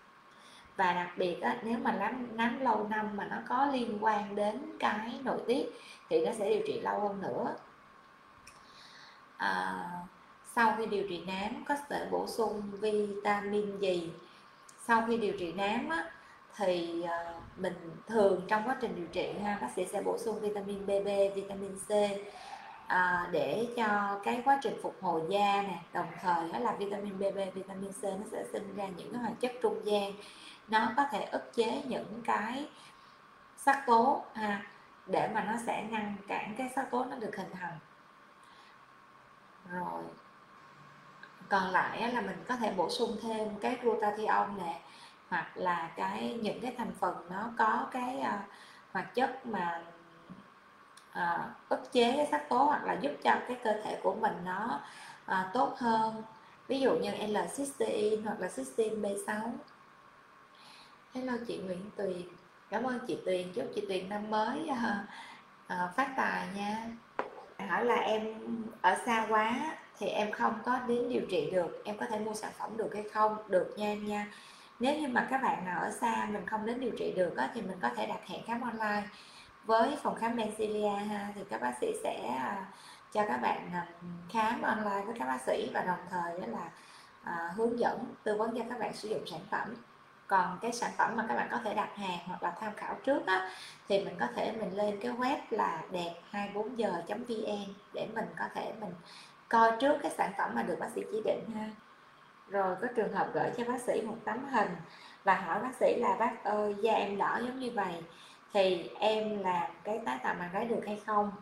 [0.76, 4.34] và đặc biệt á, nếu mà nám nám lâu năm mà nó có liên quan
[4.34, 5.66] đến cái nội tiết
[6.08, 7.54] thì nó sẽ điều trị lâu hơn nữa.
[9.36, 9.74] À,
[10.54, 14.12] sau khi điều trị nám có thể bổ sung vitamin gì
[14.86, 16.10] sau khi điều trị nám á,
[16.56, 17.74] thì à, mình
[18.06, 21.78] thường trong quá trình điều trị ha bác sĩ sẽ bổ sung vitamin BB, vitamin
[21.88, 21.90] C
[22.86, 25.78] à, để cho cái quá trình phục hồi da nè.
[25.92, 29.40] Đồng thời đó là vitamin BB, vitamin C nó sẽ sinh ra những cái hoạt
[29.40, 30.12] chất trung gian
[30.68, 32.68] nó có thể ức chế những cái
[33.56, 34.62] sắc tố ha
[35.06, 37.78] để mà nó sẽ ngăn cản cái sắc tố nó được hình thành.
[39.70, 40.02] Rồi
[41.48, 44.80] còn lại là mình có thể bổ sung thêm cái glutathione nè
[45.28, 48.40] hoặc là cái những cái thành phần nó có cái uh,
[48.92, 49.82] hoạt chất mà
[51.10, 54.34] uh, ức chế cái sắc tố hoặc là giúp cho cái cơ thể của mình
[54.44, 54.80] nó
[55.30, 56.22] uh, tốt hơn.
[56.68, 59.50] Ví dụ như L-cysteine hoặc là cysteine B6
[61.14, 62.22] Hello chị Nguyễn Tuyền.
[62.70, 63.52] Cảm ơn chị Tuyền.
[63.52, 64.76] Chúc chị Tuyền năm mới uh,
[65.66, 66.86] uh, phát tài nha.
[67.68, 68.34] Hỏi là em
[68.80, 71.82] ở xa quá thì em không có đến điều trị được.
[71.84, 73.36] Em có thể mua sản phẩm được hay không?
[73.48, 74.26] Được nha em nha.
[74.80, 77.50] Nếu như mà các bạn nào ở xa mình không đến điều trị được á,
[77.54, 79.08] thì mình có thể đặt hẹn khám online
[79.64, 81.28] với phòng khám Benzilia ha.
[81.34, 82.66] Thì các bác sĩ sẽ à,
[83.12, 83.70] cho các bạn
[84.32, 86.70] khám online với các bác sĩ và đồng thời đó là
[87.56, 89.74] hướng dẫn tư vấn cho các bạn sử dụng sản phẩm
[90.32, 92.94] còn cái sản phẩm mà các bạn có thể đặt hàng hoặc là tham khảo
[93.04, 93.50] trước á,
[93.88, 97.24] thì mình có thể mình lên cái web là đẹp 24 giờ vn
[97.92, 98.94] để mình có thể mình
[99.48, 101.70] coi trước cái sản phẩm mà được bác sĩ chỉ định ha.
[102.48, 104.70] Rồi có trường hợp gửi cho bác sĩ một tấm hình
[105.24, 108.02] và hỏi bác sĩ là bác ơi da em đỏ giống như vậy
[108.52, 111.32] thì em làm cái tái tạo màng đáy được hay không?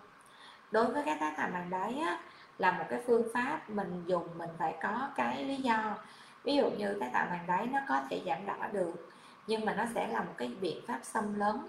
[0.70, 2.18] Đối với cái tái tạo màng đáy á,
[2.58, 5.96] là một cái phương pháp mình dùng mình phải có cái lý do
[6.44, 9.08] ví dụ như tái tạo màng đáy nó có thể giảm đỏ được
[9.46, 11.68] nhưng mà nó sẽ là một cái biện pháp xâm lớn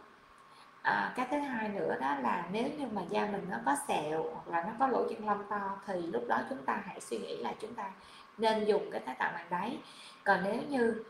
[0.82, 4.24] à, cái thứ hai nữa đó là nếu như mà da mình nó có sẹo
[4.34, 7.18] hoặc là nó có lỗ chân lông to thì lúc đó chúng ta hãy suy
[7.18, 7.92] nghĩ là chúng ta
[8.38, 9.78] nên dùng cái tái tạo màng đáy
[10.24, 11.04] còn nếu như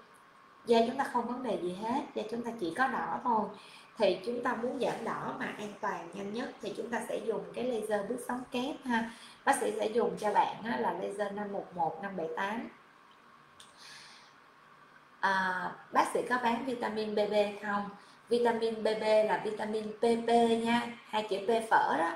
[0.66, 3.46] da chúng ta không vấn đề gì hết da chúng ta chỉ có đỏ thôi
[3.98, 7.18] thì chúng ta muốn giảm đỏ mà an toàn nhanh nhất thì chúng ta sẽ
[7.18, 9.12] dùng cái laser bước sóng kép ha.
[9.46, 12.70] Bác sĩ sẽ dùng cho bạn là laser 511 578
[15.22, 17.90] à, bác sĩ có bán vitamin BB không?
[18.30, 20.28] Vitamin BB là vitamin PP
[20.64, 22.12] nha hai chữ P phở đó.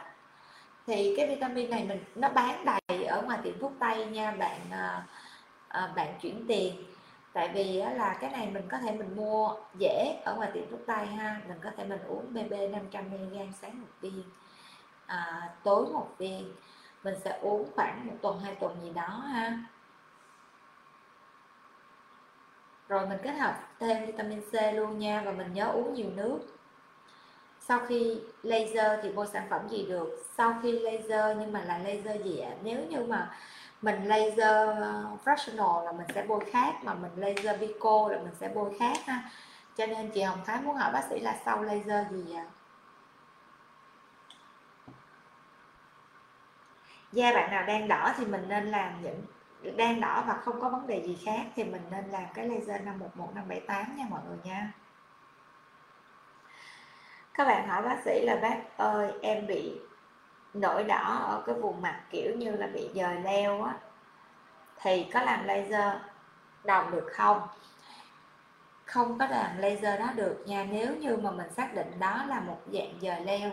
[0.88, 4.60] Thì cái vitamin này mình nó bán đầy ở ngoài tiệm thuốc tây nha bạn
[4.72, 5.04] à,
[5.68, 6.76] à, bạn chuyển tiền.
[7.34, 10.80] Tại vì là cái này mình có thể mình mua dễ ở ngoài tiệm thuốc
[10.88, 14.24] tây ha mình có thể mình uống BB 500 mg sáng một viên
[15.06, 16.54] à, tối một viên.
[17.04, 19.58] Mình sẽ uống khoảng một tuần hai tuần gì đó ha.
[22.88, 26.40] Rồi mình kết hợp thêm vitamin C luôn nha và mình nhớ uống nhiều nước.
[27.60, 30.24] Sau khi laser thì mua sản phẩm gì được?
[30.38, 33.32] Sau khi laser nhưng mà là laser gì ạ nếu như mà
[33.82, 38.34] mình laser ờ, fractional là mình sẽ bôi khác, mà mình laser vico là mình
[38.40, 39.22] sẽ bôi khác ha.
[39.78, 42.46] Cho nên chị Hồng Thái muốn hỏi bác sĩ là sau laser gì ạ?
[47.12, 49.22] Da bạn nào đang đỏ thì mình nên làm những
[49.72, 52.82] đang đỏ và không có vấn đề gì khác thì mình nên làm cái laser
[52.82, 54.72] 511578 nha mọi người nha.
[57.34, 59.80] Các bạn hỏi bác sĩ là bác ơi, em bị
[60.54, 63.74] nổi đỏ ở cái vùng mặt kiểu như là bị dời leo á,
[64.82, 65.94] thì có làm laser
[66.64, 67.48] đồng được không?
[68.86, 72.40] Không có làm laser đó được nha, nếu như mà mình xác định đó là
[72.40, 73.52] một dạng dời leo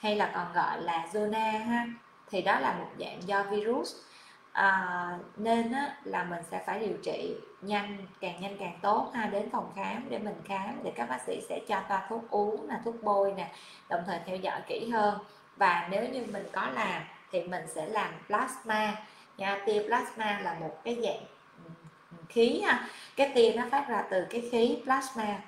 [0.00, 1.86] hay là còn gọi là zona ha,
[2.30, 3.96] thì đó là một dạng do virus
[4.52, 9.26] à, nên á, là mình sẽ phải điều trị nhanh càng nhanh càng tốt ha
[9.26, 12.68] đến phòng khám để mình khám để các bác sĩ sẽ cho toa thuốc uống
[12.68, 13.50] là thuốc bôi nè
[13.88, 15.18] đồng thời theo dõi kỹ hơn.
[15.56, 18.96] Và nếu như mình có làm thì mình sẽ làm plasma
[19.36, 21.24] nha tia plasma là một cái dạng
[22.28, 22.88] khí ha.
[23.16, 25.38] Cái tia nó phát ra từ cái khí plasma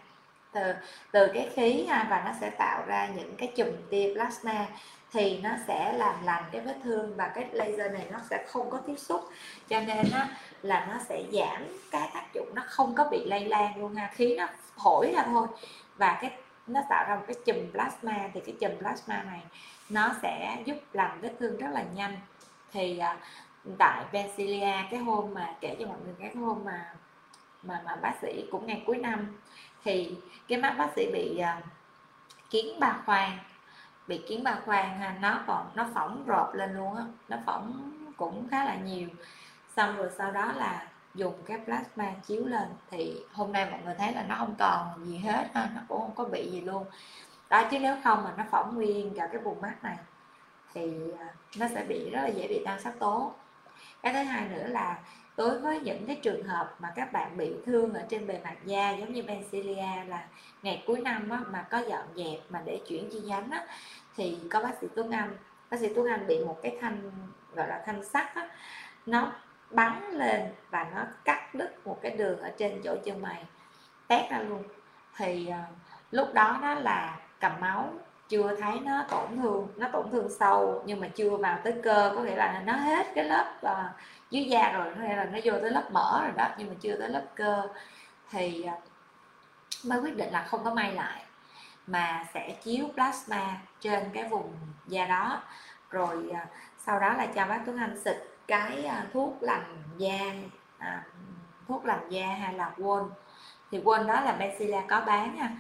[0.53, 0.73] từ
[1.11, 4.67] từ cái khí ha, và nó sẽ tạo ra những cái chùm tia plasma
[5.13, 8.71] thì nó sẽ làm lành cái vết thương và cái laser này nó sẽ không
[8.71, 9.29] có tiếp xúc.
[9.69, 10.29] Cho nên á,
[10.63, 14.11] là nó sẽ giảm cái tác dụng nó không có bị lây lan luôn ha.
[14.15, 14.47] Khí nó
[14.77, 15.47] thổi ra thôi
[15.97, 16.31] và cái
[16.67, 18.31] nó tạo ra một cái chùm plasma.
[18.35, 19.41] Thì cái chùm plasma này
[19.91, 22.17] nó sẽ giúp làm vết thương rất là nhanh.
[22.73, 23.17] Thì à,
[23.79, 26.95] tại Pennsylvania cái hôm mà kể cho mọi người cái hôm mà
[27.63, 29.41] mà mà bác sĩ cũng ngày cuối năm
[29.85, 30.15] thì
[30.49, 31.65] cái mắt bác sĩ bị uh,
[32.51, 33.39] kiến ba khoang
[34.07, 37.93] bị kiến ba khoang ha, nó còn, nó phỏng rộp lên luôn á, nó phỏng
[38.17, 39.09] cũng khá là nhiều.
[39.77, 43.95] Xong rồi sau đó là dùng cái plasma chiếu lên, thì hôm nay mọi người
[43.99, 46.85] thấy là nó không còn gì hết ha, nó cũng không có bị gì luôn.
[47.51, 49.97] Đó, chứ nếu không mà nó phỏng nguyên cả cái vùng mắt này,
[50.75, 51.27] thì à,
[51.59, 53.33] nó sẽ bị, rất là dễ bị tăng sắc tố.
[54.03, 54.99] Cái thứ hai nữa là
[55.37, 58.57] đối với những cái trường hợp mà các bạn bị thương ở trên bề mặt
[58.65, 60.25] da giống như Benzilia là
[60.63, 63.67] ngày cuối năm á, mà có dọn dẹp mà để chuyển chi nhánh á,
[64.17, 65.37] thì có bác sĩ Tuấn Anh
[65.71, 67.11] bác sĩ Tuấn Anh bị một cái thanh
[67.55, 68.49] gọi là thanh sắt á,
[69.07, 69.33] nó
[69.71, 70.41] bắn lên
[70.71, 73.45] và nó cắt đứt một cái đường ở trên chỗ chân mày
[74.09, 74.63] tét ra luôn.
[75.17, 75.77] Thì uh,
[76.11, 77.93] lúc đó nó là cầm máu
[78.29, 82.13] chưa thấy nó tổn thương nó tổn thương sâu nhưng mà chưa vào tới cơ
[82.17, 83.97] có nghĩa là nó hết cái lớp uh,
[84.33, 86.97] dưới da rồi hay là nó vô tới lớp mỡ rồi đó nhưng mà chưa
[86.97, 87.69] tới lớp cơ.
[88.31, 88.77] Thì à,
[89.85, 91.23] mới quyết định là không có may lại
[91.87, 94.53] mà sẽ chiếu plasma trên cái vùng
[94.87, 95.43] da đó.
[95.91, 96.47] Rồi à,
[96.79, 98.17] sau đó là cho bác Tuấn Anh xịt
[98.47, 100.21] cái à, thuốc lành da
[100.79, 101.05] à,
[101.69, 103.03] thuốc lành da hay là quên.
[103.71, 105.51] Thì quên đó là Benzilla có bán ha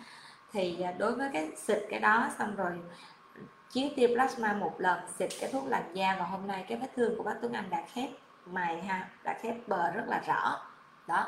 [0.52, 2.72] thì đối với cái xịt cái đó xong rồi
[3.70, 6.88] chiếu tia plasma một lần xịt cái thuốc lành da và hôm nay cái vết
[6.96, 8.08] thương của bác Tuấn Anh đã khép
[8.46, 10.61] mày ha đã khép bờ rất là rõ
[11.07, 11.26] đó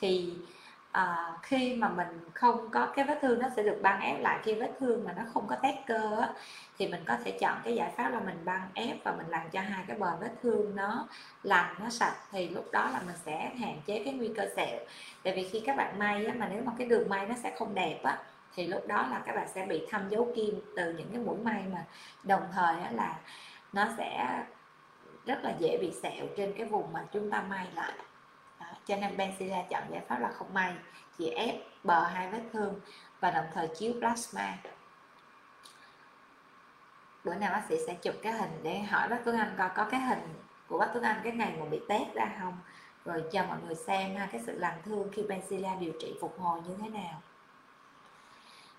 [0.00, 0.34] thì
[0.92, 4.40] à, khi mà mình không có cái vết thương nó sẽ được băng ép lại.
[4.42, 6.28] Khi vết thương mà nó không có tét cơ á,
[6.78, 9.50] thì mình có thể chọn cái giải pháp là mình băng ép và mình làm
[9.50, 11.06] cho hai cái bờ vết thương nó
[11.42, 12.16] lành nó sạch.
[12.32, 14.78] Thì lúc đó là mình sẽ hạn chế cái nguy cơ sẹo.
[15.22, 17.54] Tại vì khi các bạn may á, mà nếu mà cái đường may nó sẽ
[17.58, 18.18] không đẹp á
[18.54, 21.36] thì lúc đó là các bạn sẽ bị thâm dấu kim từ những cái mũi
[21.44, 21.84] may mà
[22.22, 23.18] đồng thời á, là
[23.72, 24.38] nó sẽ
[25.26, 27.92] rất là dễ bị sẹo trên cái vùng mà chúng ta may lại.
[28.60, 28.66] Đó.
[28.86, 30.74] cho nên Benzilla chọn giải pháp là không may,
[31.18, 31.54] chỉ ép
[31.84, 32.80] bờ hai vết thương
[33.20, 34.58] và đồng thời chiếu plasma.
[37.24, 39.84] Bữa nào bác sĩ sẽ chụp cái hình để hỏi bác Tuấn Anh coi có
[39.84, 40.34] cái hình
[40.68, 42.58] của bác Tuấn Anh cái ngày mà bị tét ra không?
[43.04, 46.40] Rồi cho mọi người xem ha, cái sự lành thương khi Benzilla điều trị phục
[46.40, 47.22] hồi như thế nào.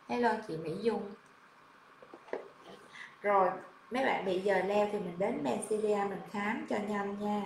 [0.10, 1.12] Hello chị Mỹ Dung.
[3.22, 3.52] Rồi
[3.92, 7.42] mấy bạn bị giờ leo thì mình đến Mencilia mình khám cho nhanh nha.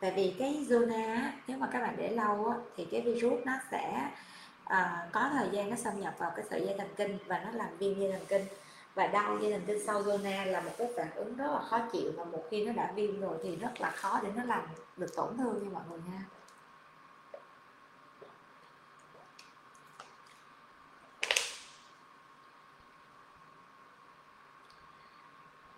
[0.00, 3.52] Tại vì cái zona nếu mà các bạn để lâu á, thì cái virus nó
[3.70, 4.10] sẽ
[4.64, 7.50] à, có thời gian nó xâm nhập vào cái sợi dây thần kinh và nó
[7.50, 8.42] làm viêm dây thần kinh.
[8.94, 11.78] Và đau dây thần kinh sau zona là một cái phản ứng rất là khó
[11.92, 14.62] chịu và một khi nó đã viêm rồi thì rất là khó để nó làm
[14.96, 16.22] được tổn thương như mọi người nha.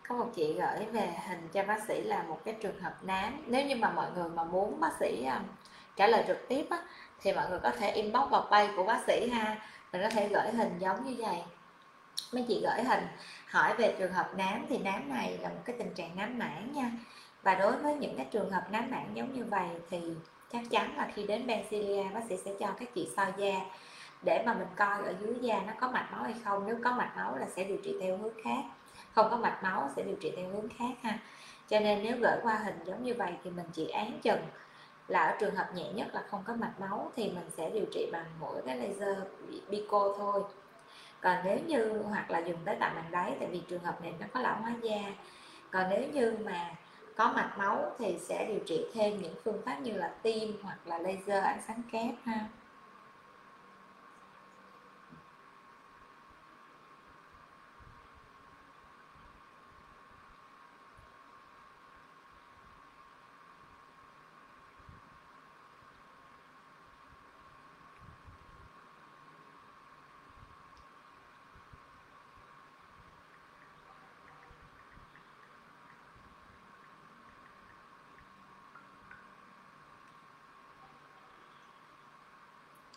[0.09, 3.43] Có một chị gửi về hình cho bác sĩ là một cái trường hợp nám.
[3.47, 5.41] Nếu như mà mọi người mà muốn bác sĩ à,
[5.97, 6.79] trả lời trực tiếp á,
[7.21, 9.57] thì mọi người có thể inbox vào page của bác sĩ ha.
[9.93, 11.43] Mình có thể gửi hình giống như vậy.
[12.33, 13.07] Mấy chị gửi hình
[13.47, 16.73] hỏi về trường hợp nám thì nám này là một cái tình trạng nám mãn
[16.73, 16.91] nha.
[17.43, 20.01] Và đối với những cái trường hợp nám mãn giống như vậy thì
[20.53, 23.61] chắc chắn là khi đến Bencilia bác sĩ sẽ cho các chị soi da
[24.23, 26.67] để mà mình coi ở dưới da nó có mạch máu hay không.
[26.67, 28.63] Nếu có mạch máu là sẽ điều trị theo hướng khác
[29.17, 31.19] không có mạch máu sẽ điều trị theo hướng khác ha.
[31.69, 34.41] Cho nên nếu gửi qua hình giống như vậy thì mình chỉ án chừng
[35.09, 37.85] là ở trường hợp nhẹ nhất là không có mạch máu thì mình sẽ điều
[37.93, 39.19] trị bằng mỗi cái laser
[39.71, 40.43] bico thôi.
[41.21, 44.15] Còn nếu như, hoặc là dùng tới tạm bằng đáy, tại vì trường hợp này
[44.21, 44.99] nó có lão hóa da.
[45.71, 46.71] Còn nếu như mà
[47.17, 50.79] có mạch máu thì sẽ điều trị thêm những phương pháp như là tiêm hoặc
[50.85, 52.47] là laser ánh sáng kép ha.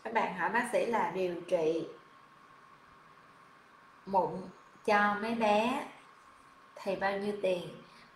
[0.03, 1.87] Các bạn hỏi bác sĩ là điều trị
[4.05, 4.29] mụn
[4.85, 5.87] cho mấy bé
[6.75, 7.69] thì bao nhiêu tiền?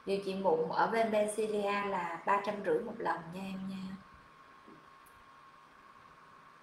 [0.06, 3.96] Điều trị mụn ở bên Bencilia là ba trăm rưỡi một lần nha em nha.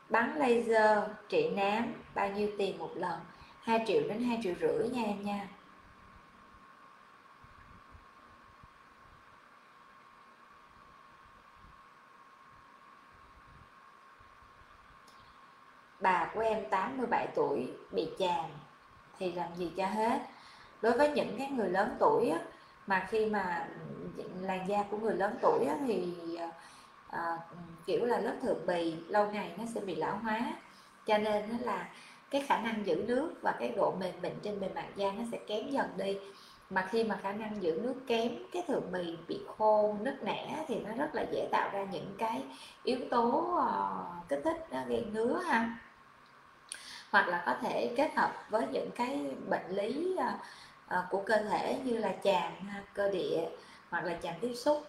[0.09, 3.21] Bắn laser trị nám, bao nhiêu tiền một lần?
[3.63, 5.49] 2 triệu đến 2 triệu rưỡi nha em nha.
[16.35, 18.45] Của em 87 tuổi bị chàm
[19.19, 20.21] thì làm gì cho hết.
[20.83, 22.38] Đối với những cái người lớn tuổi á,
[22.87, 23.69] mà khi mà
[24.40, 26.14] làn da của người lớn tuổi á, thì
[27.11, 27.38] à,
[27.87, 30.40] kiểu là lớp thượng bì lâu ngày nó sẽ bị lão hóa.
[31.07, 31.88] Cho nên nó là
[32.31, 35.23] cái khả năng giữ nước và cái độ mềm mịn trên bề mặt da nó
[35.33, 36.19] sẽ kém dần đi.
[36.71, 40.64] Mà khi mà khả năng giữ nước kém cái thượng bì bị khô nứt nẻ
[40.69, 42.43] thì nó rất là dễ tạo ra những cái
[42.83, 45.79] yếu tố uh, kích thích nó gây ngứa ha
[47.11, 50.33] hoặc là có thể kết hợp với những cái bệnh lý ờ,
[50.88, 52.53] ờ, của cơ thể như là chàm
[52.94, 53.49] cơ địa
[53.90, 54.87] hoặc là chàm tiếp xúc.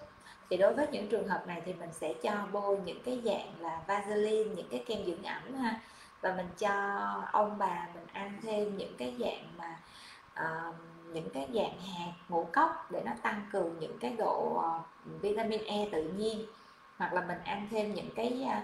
[0.50, 3.54] Thì đối với những trường hợp này thì mình sẽ cho bôi những cái dạng
[3.60, 5.80] là vaseline những cái kem dưỡng ẩm ha.
[6.22, 6.72] Và mình cho
[7.32, 9.78] ông bà mình ăn thêm những cái dạng mà
[10.44, 10.76] uh,
[11.14, 15.64] những cái dạng hạt ngũ cốc để nó tăng cường những cái độ uh, vitamin
[15.64, 16.46] E tự nhiên.
[16.98, 18.64] Hoặc là mình ăn thêm những cái uh,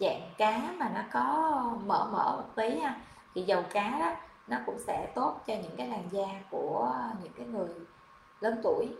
[0.00, 3.00] dạng cá mà nó có, mỡ mỡ một tí ha,
[3.34, 4.10] thì dầu cá đó,
[4.46, 7.68] nó cũng sẽ tốt cho những cái làn da của những cái người
[8.40, 8.96] lớn tuổi.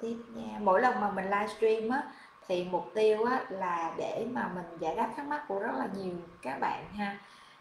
[0.00, 2.02] Tiếp nha, mỗi lần mà mình livestream á,
[2.48, 5.88] thì mục tiêu á là để mà mình giải đáp thắc mắc của rất là
[5.96, 7.18] nhiều các bạn ha.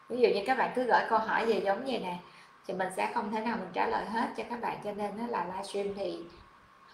[0.10, 2.20] Ví dụ như các bạn cứ gửi câu hỏi về giống như này,
[2.68, 5.18] thì mình sẽ không thể nào mình trả lời hết cho các bạn, cho nên
[5.18, 6.26] nó là livestream thì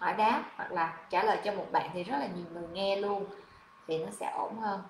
[0.02, 2.96] hỏi đáp, hoặc là trả lời cho một bạn thì rất là nhiều người nghe
[2.96, 3.26] luôn,
[3.86, 4.80] thì nó sẽ ổn hơn.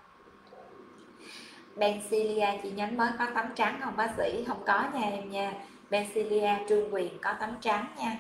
[1.77, 4.45] Bencilia chi nhánh mới có tấm trắng không bác sĩ?
[4.49, 5.53] Không có nha em nha.
[5.91, 8.19] Bencilia, Trương Quyền có tấm trắng nha.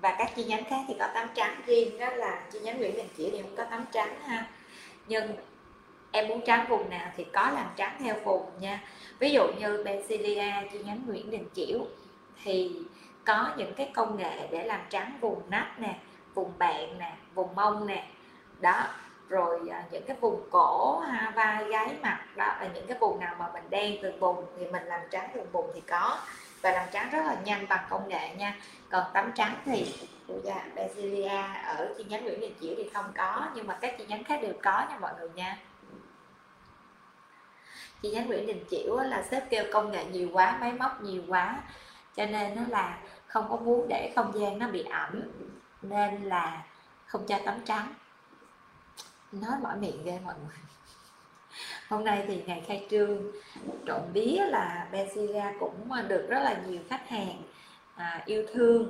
[0.00, 2.96] Và các chi nhánh khác thì có tấm trắng riêng, đó là chi nhánh Nguyễn
[2.96, 4.46] Đình Chiểu thì không có tấm trắng ha.
[5.06, 5.36] Nhưng
[6.12, 8.80] em muốn trắng vùng nào thì có làm trắng theo vùng nha.
[9.18, 11.86] Ví dụ như Bencilia chi nhánh Nguyễn Đình Chiểu
[12.44, 12.82] thì
[13.24, 15.94] có những cái công nghệ để làm trắng vùng nách nè
[16.34, 18.08] vùng bạn nè vùng mông nè.
[18.60, 18.86] Đó
[19.28, 23.20] rồi à, những cái vùng cổ ha, vai gáy mặt đó là những cái vùng
[23.20, 26.18] nào mà mình đen từ vùng thì mình làm trắng từng vùng thì có.
[26.62, 28.56] Và làm trắng rất là nhanh bằng công nghệ nha.
[28.90, 29.94] Còn tắm trắng thì
[30.44, 34.04] dạ, Basilia ở chi nhánh Nguyễn Đình Chiểu thì không có nhưng mà các chi
[34.08, 35.58] nhánh khác đều có nha mọi người nha.
[38.02, 41.22] Chi nhánh Nguyễn Đình Chiểu là sếp kêu công nghệ nhiều quá máy móc nhiều
[41.28, 41.58] quá
[42.16, 45.22] cho nên nó là không có muốn để không gian nó bị ẩm
[45.88, 46.62] nên là
[47.06, 47.94] không cho tắm trắng.
[49.32, 50.56] Nói mỏi miệng ghê mọi người.
[51.88, 53.22] Hôm nay thì ngày khai trương
[53.86, 57.42] trộn bía là Benzilla cũng được rất là nhiều khách hàng
[57.96, 58.88] à, yêu thương.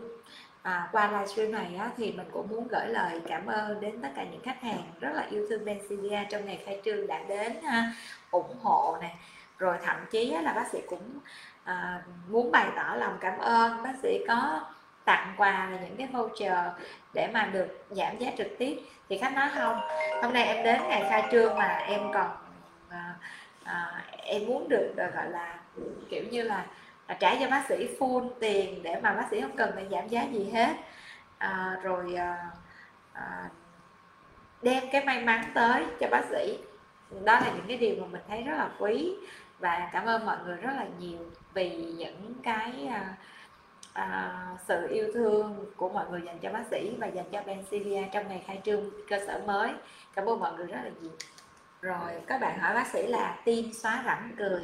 [0.62, 4.08] À, qua livestream này á, thì mình cũng muốn gửi lời cảm ơn đến tất
[4.16, 7.52] cả những khách hàng rất là yêu thương Benzilla trong ngày khai trương đã đến
[7.62, 7.92] ha,
[8.30, 9.14] ủng hộ này
[9.58, 11.18] rồi thậm chí á, là bác sĩ cũng
[11.64, 13.82] à, muốn bày tỏ lòng cảm ơn.
[13.82, 14.60] Bác sĩ có
[15.04, 16.58] tặng quà là những cái voucher
[17.14, 18.78] để mà được giảm giá trực tiếp.
[19.08, 19.80] Thì khách nói không
[20.22, 22.30] hôm nay em đến ngày khai trương mà em còn
[22.88, 23.14] à,
[23.64, 25.58] à, em muốn được gọi là
[26.10, 26.66] kiểu như là,
[27.08, 30.08] là trả cho bác sĩ full tiền để mà bác sĩ không cần phải giảm
[30.08, 30.76] giá gì hết.
[31.38, 32.50] À, rồi à,
[33.12, 33.48] à,
[34.62, 36.58] đem cái may mắn tới cho bác sĩ.
[37.24, 39.14] Đó là những cái điều mà mình thấy rất là quý
[39.58, 41.18] và cảm ơn mọi người rất là nhiều
[41.54, 43.14] vì những cái à,
[43.94, 44.32] à,
[44.68, 48.28] sự yêu thương của mọi người dành cho bác sĩ và dành cho Bencilia trong
[48.28, 49.70] ngày khai trương cơ sở mới.
[50.14, 51.12] Cảm ơn mọi người rất là nhiều.
[51.80, 54.62] Rồi các bạn hỏi bác sĩ là tiêm xóa rãnh cười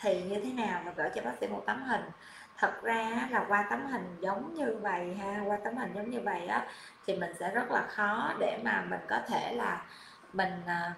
[0.00, 2.10] thì như thế nào và gửi cho bác sĩ một tấm hình?
[2.56, 6.20] Thật ra là qua tấm hình giống như vậy ha qua tấm hình giống như
[6.20, 6.66] vậy á
[7.06, 9.82] thì mình sẽ rất là khó để mà mình có thể là
[10.32, 10.92] mình à,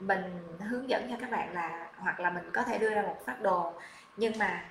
[0.00, 0.22] mình
[0.58, 3.40] hướng dẫn cho các bạn là hoặc là mình có thể đưa ra một phát
[3.40, 3.72] đồ.
[4.16, 4.64] Nhưng mà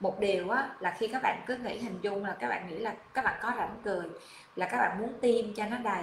[0.00, 2.78] một điều á, là khi các bạn cứ nghĩ hình dung là các bạn nghĩ
[2.78, 4.06] là các bạn có rãnh cười
[4.56, 6.02] là các bạn muốn tiêm cho nó đầy.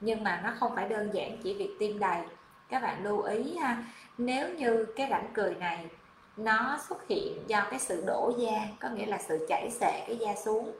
[0.00, 2.22] Nhưng mà nó không phải đơn giản chỉ việc tiêm đầy.
[2.68, 3.84] Các bạn lưu ý ha
[4.18, 5.86] nếu như cái rãnh cười này
[6.36, 10.16] nó xuất hiện do cái sự đổ da có nghĩa là sự chảy xệ cái
[10.16, 10.72] da xuống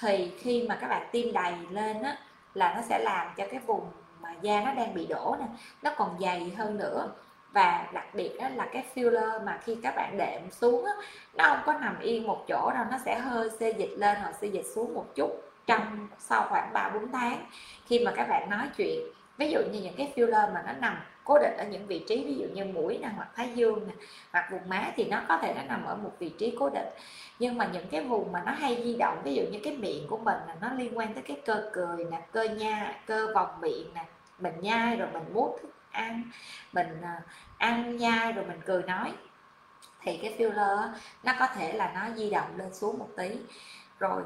[0.00, 2.18] thì khi mà các bạn tiêm đầy lên á
[2.54, 5.46] là nó sẽ làm cho cái vùng mà da nó đang bị đổ nè
[5.82, 7.08] nó còn dày hơn nữa
[7.52, 10.92] và đặc biệt đó là cái filler mà khi các bạn đệm xuống á,
[11.34, 14.34] nó không có nằm yên một chỗ đâu nó sẽ hơi xê dịch lên hoặc
[14.40, 15.30] xê dịch xuống một chút
[15.66, 17.46] trong sau khoảng 3 4 tháng.
[17.86, 19.00] Khi mà các bạn nói chuyện
[19.38, 22.24] ví dụ như những cái filler mà nó nằm cố định ở những vị trí
[22.24, 23.94] ví dụ như mũi nè hoặc thái dương nè
[24.32, 26.88] hoặc vùng má thì nó có thể nó nằm ở một vị trí cố định.
[27.38, 30.06] Nhưng mà những cái vùng mà nó hay di động ví dụ như cái miệng
[30.08, 33.60] của mình là nó liên quan tới cái cơ cười nè cơ nha cơ vòng
[33.60, 34.04] miệng nè
[34.38, 36.22] mình nhai rồi mình mút thức ăn
[36.72, 37.22] mình à,
[37.58, 39.12] ăn nhai rồi mình cười nói.
[40.02, 40.88] Thì cái filler
[41.22, 43.36] nó có thể là nó di động lên xuống một tí.
[43.98, 44.22] Rồi,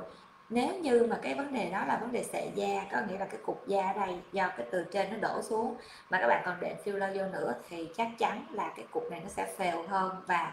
[0.50, 3.26] nếu như mà cái vấn đề đó là vấn đề sệ da, có nghĩa là
[3.26, 5.76] cái cục da ở đây do cái từ trên nó đổ xuống,
[6.10, 9.20] mà các bạn còn đệm filler vô nữa thì chắc chắn là cái cục này
[9.20, 10.52] nó sẽ phèo hơn và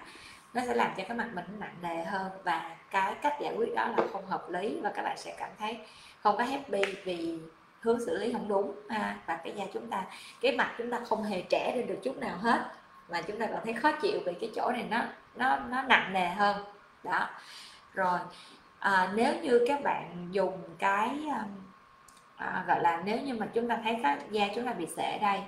[0.53, 3.75] nó sẽ làm cho cái mặt mình nặng nề hơn và cái cách giải quyết
[3.75, 5.79] đó là không hợp lý và các bạn sẽ cảm thấy
[6.21, 7.39] không có happy vì
[7.81, 8.75] hướng xử lý không đúng.
[8.89, 10.03] Ha và cái da chúng ta
[10.41, 12.59] cái mặt chúng ta không hề trẻ lên được chút nào hết.
[13.09, 15.03] Mà chúng ta còn thấy khó chịu vì cái chỗ này nó
[15.35, 16.65] nó nó nặng nề hơn.
[17.03, 17.29] Đó.
[17.93, 18.19] Rồi
[18.79, 21.49] à, nếu như các bạn dùng cái um,
[22.35, 25.19] à, gọi là nếu như mà chúng ta thấy cái da chúng ta bị sệ
[25.19, 25.41] đây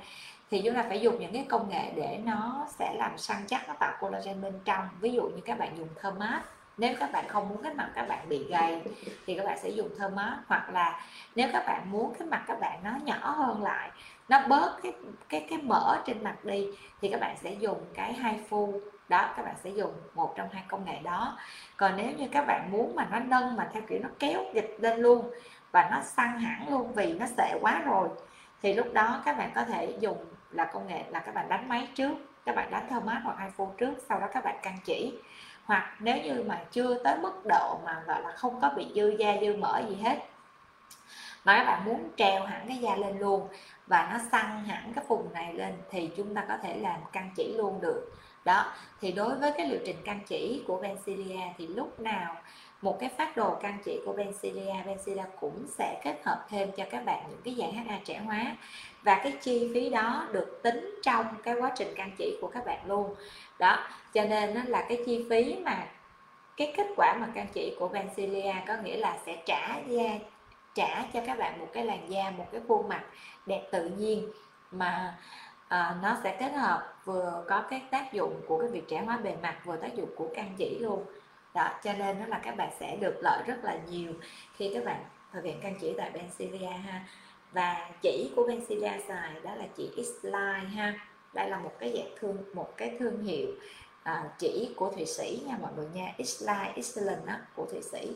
[0.52, 3.68] thì chúng ta phải dùng những cái công nghệ để nó sẽ làm săn chắc
[3.68, 4.90] nó tạo collagen bên trong.
[5.00, 6.42] Ví dụ như các bạn dùng thơm mát
[6.78, 8.82] nếu các bạn không muốn cái mặt các bạn bị gầy
[9.26, 11.02] thì các bạn sẽ dùng thơm mát hoặc là
[11.36, 13.90] nếu các bạn muốn cái mặt các bạn nó nhỏ hơn lại
[14.30, 14.94] nó bớt cái
[15.30, 16.68] cái cái mỡ trên mặt đi
[17.02, 20.50] thì các bạn sẽ dùng cái hai phu đó các bạn sẽ dùng một trong
[20.52, 21.38] hai công nghệ đó
[21.78, 24.78] còn nếu như các bạn muốn mà nó nâng mà theo kiểu nó kéo dịch
[24.80, 25.32] lên luôn
[25.72, 28.10] và nó săn hẳn luôn vì nó sệ quá rồi
[28.62, 31.70] thì lúc đó các bạn có thể dùng là công nghệ là các bạn đánh
[31.70, 32.14] máy trước
[32.46, 35.14] các bạn đánh thơm mát hoặc hai phu trước sau đó các bạn căn chỉ
[35.66, 39.16] hoặc nếu như mà chưa tới mức độ mà, gọi là, không có bị dư
[39.20, 40.20] da, dư mỡ gì hết.
[41.46, 43.48] Mà các bạn muốn treo hẳn cái da lên luôn
[43.88, 47.30] và nó săn hẳn cái vùng này lên thì chúng ta có thể làm căng
[47.36, 48.12] chỉ luôn được.
[48.46, 48.66] Đó,
[49.02, 52.36] thì đối với cái liệu trình căng chỉ của Vencilia thì lúc nào
[52.84, 56.84] một cái phát đồ căn chỉ của Bencilia Bencilia cũng sẽ kết hợp thêm cho
[56.92, 58.56] các bạn những cái dạng HA trẻ hóa.
[59.04, 62.66] Và cái chi phí đó được tính trong cái quá trình căn chỉ của các
[62.66, 63.16] bạn luôn.
[63.60, 65.88] Đó cho nên nó là cái chi phí mà
[66.58, 70.20] cái kết quả mà căn chỉ của Bencilia có nghĩa là sẽ trả da
[70.76, 73.04] trả cho các bạn một cái làn da một cái khuôn mặt
[73.46, 74.30] đẹp tự nhiên
[74.72, 75.18] mà
[75.68, 79.18] à, nó sẽ kết hợp vừa có cái tác dụng của cái việc trẻ hóa
[79.18, 81.04] bề mặt vừa tác dụng của căn chỉ luôn
[81.54, 84.14] đó cho nên đó là các bạn sẽ được lợi rất là nhiều
[84.56, 87.06] khi các bạn thực hiện căn chỉ tại Bencilia ha.
[87.52, 90.94] Và chỉ của Bencilia xài đó là chỉ X-Line ha.
[91.34, 93.48] Đây là một cái dạng thương một cái thương hiệu
[94.04, 96.14] à, chỉ của Thụy Sĩ nha mọi người nha.
[96.18, 98.16] X-Line Excellent đó, của Thụy Sĩ.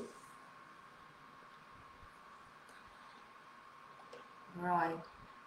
[4.64, 4.88] Rồi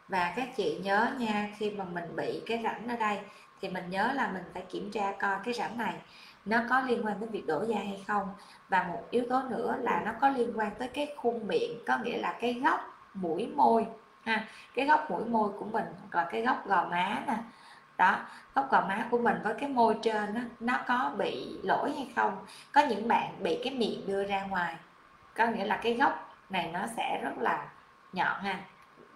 [0.09, 3.19] và các chị nhớ nha khi mà mình bị cái rãnh ở đây
[3.61, 5.95] thì mình nhớ là mình phải kiểm tra coi cái rãnh này
[6.45, 8.29] nó có liên quan tới việc đổ da hay không?
[8.69, 11.99] Và một yếu tố nữa là nó có liên quan tới cái khuôn miệng có
[11.99, 12.81] nghĩa là cái góc
[13.15, 13.87] mũi môi
[14.23, 14.45] ha.
[14.75, 17.37] Cái góc mũi môi của mình hoặc là cái góc gò má nè.
[17.99, 18.17] Đó
[18.55, 22.09] góc gò má của mình với cái môi trên đó, nó có bị lỗi hay
[22.17, 22.37] không?
[22.73, 24.77] Có những bạn bị cái miệng đưa ra ngoài
[25.35, 27.69] có nghĩa là cái góc này nó sẽ rất là
[28.13, 28.61] nhọn ha.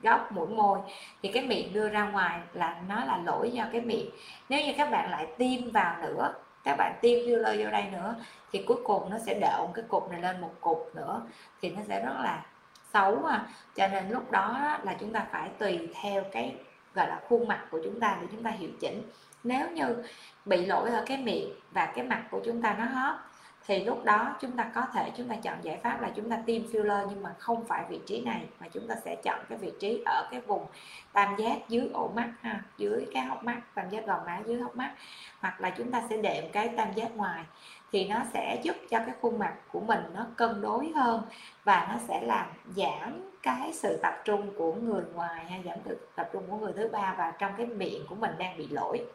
[0.02, 0.78] Góc mũi môi
[1.22, 4.10] thì cái miệng đưa ra ngoài là nó là lỗi do cái miệng.
[4.48, 6.32] Nếu như các bạn lại tiêm vào nữa
[6.64, 8.14] các bạn tiêm filler vô đây nữa,
[8.52, 11.22] thì cuối cùng nó sẽ đậu cái cục này lên một cục nữa,
[11.62, 12.46] thì nó sẽ rất là
[12.92, 13.46] xấu à.
[13.74, 16.54] cho nên lúc đó là chúng ta phải tùy theo cái,
[16.94, 19.02] gọi là, khuôn mặt của chúng ta để chúng ta hiệu chỉnh
[19.44, 19.96] nếu như
[20.44, 23.33] bị lỗi ở cái miệng và cái mặt của chúng ta nó hóp
[23.66, 26.38] thì lúc đó chúng ta có thể chúng ta chọn giải pháp là chúng ta
[26.46, 29.58] tiêm filler nhưng mà không phải vị trí này, mà chúng ta sẽ chọn cái
[29.58, 30.66] vị trí ở cái vùng
[31.12, 34.60] tam giác dưới ổ mắt ha, dưới cái hốc mắt, tam giác gò má dưới
[34.60, 34.94] hốc mắt.
[35.40, 37.44] Hoặc là chúng ta sẽ đệm cái tam giác ngoài
[37.92, 41.22] thì nó sẽ giúp cho cái khuôn mặt của mình nó cân đối hơn
[41.64, 42.46] và nó sẽ làm
[42.76, 46.72] giảm cái sự tập trung của người ngoài hay giảm sự tập trung của người
[46.76, 49.06] thứ ba và trong cái miệng của mình đang bị lỗi.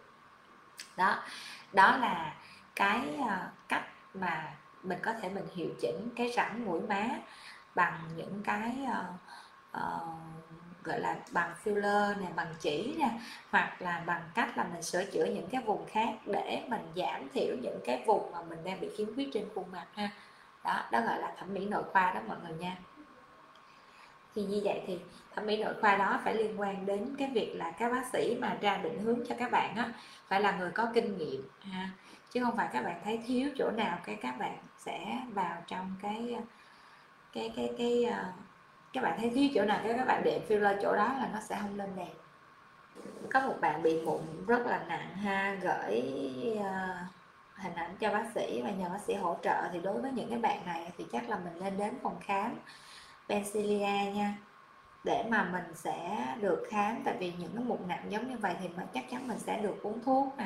[0.98, 1.16] Đó
[1.74, 2.36] đó là
[2.76, 3.84] cái à, cách
[4.14, 4.54] mà
[4.84, 7.10] mình có thể mình hiệu chỉnh cái rãnh mũi má
[7.76, 9.16] bằng những cái uh,
[9.78, 10.20] uh,
[10.84, 13.10] gọi là bằng filler nè bằng chỉ nè
[13.50, 17.30] hoặc là bằng cách là mình sửa chữa những cái vùng khác để mình giảm
[17.34, 20.10] thiểu những cái vùng mà mình đang bị khiếm khuyết trên khuôn mặt ha.
[20.64, 22.78] Đó đó gọi là thẩm mỹ nội khoa đó mọi người nha.
[24.36, 25.00] Thì như vậy thì
[25.36, 28.38] thẩm mỹ nội khoa đó phải liên quan đến cái việc là các bác sĩ
[28.42, 29.94] mà ra định hướng cho các bạn á
[30.28, 31.90] phải là người có kinh nghiệm ha
[32.32, 35.96] chứ không phải các bạn thấy thiếu chỗ nào cái các bạn sẽ vào trong
[36.02, 36.38] cái
[37.34, 38.26] cái cái cái ờ,
[38.94, 41.40] các bạn thấy thiếu chỗ nào cái các bạn đệm filler chỗ đó là nó
[41.40, 42.14] sẽ không lên đẹp
[43.32, 46.04] có một bạn bị mụn rất là nặng ha gửi
[46.60, 47.10] uh,
[47.56, 49.70] hình ảnh cho bác sĩ và nhờ bác sĩ hỗ trợ.
[49.72, 52.56] Thì đối với những cái bạn này thì chắc là mình lên đến phòng khám
[53.30, 54.38] Pencilia nha
[55.04, 57.02] để mà mình sẽ được khám.
[57.06, 59.58] Tại vì những cái mụn nặng giống như vậy thì mình chắc chắn mình sẽ
[59.62, 60.46] được uống thuốc nè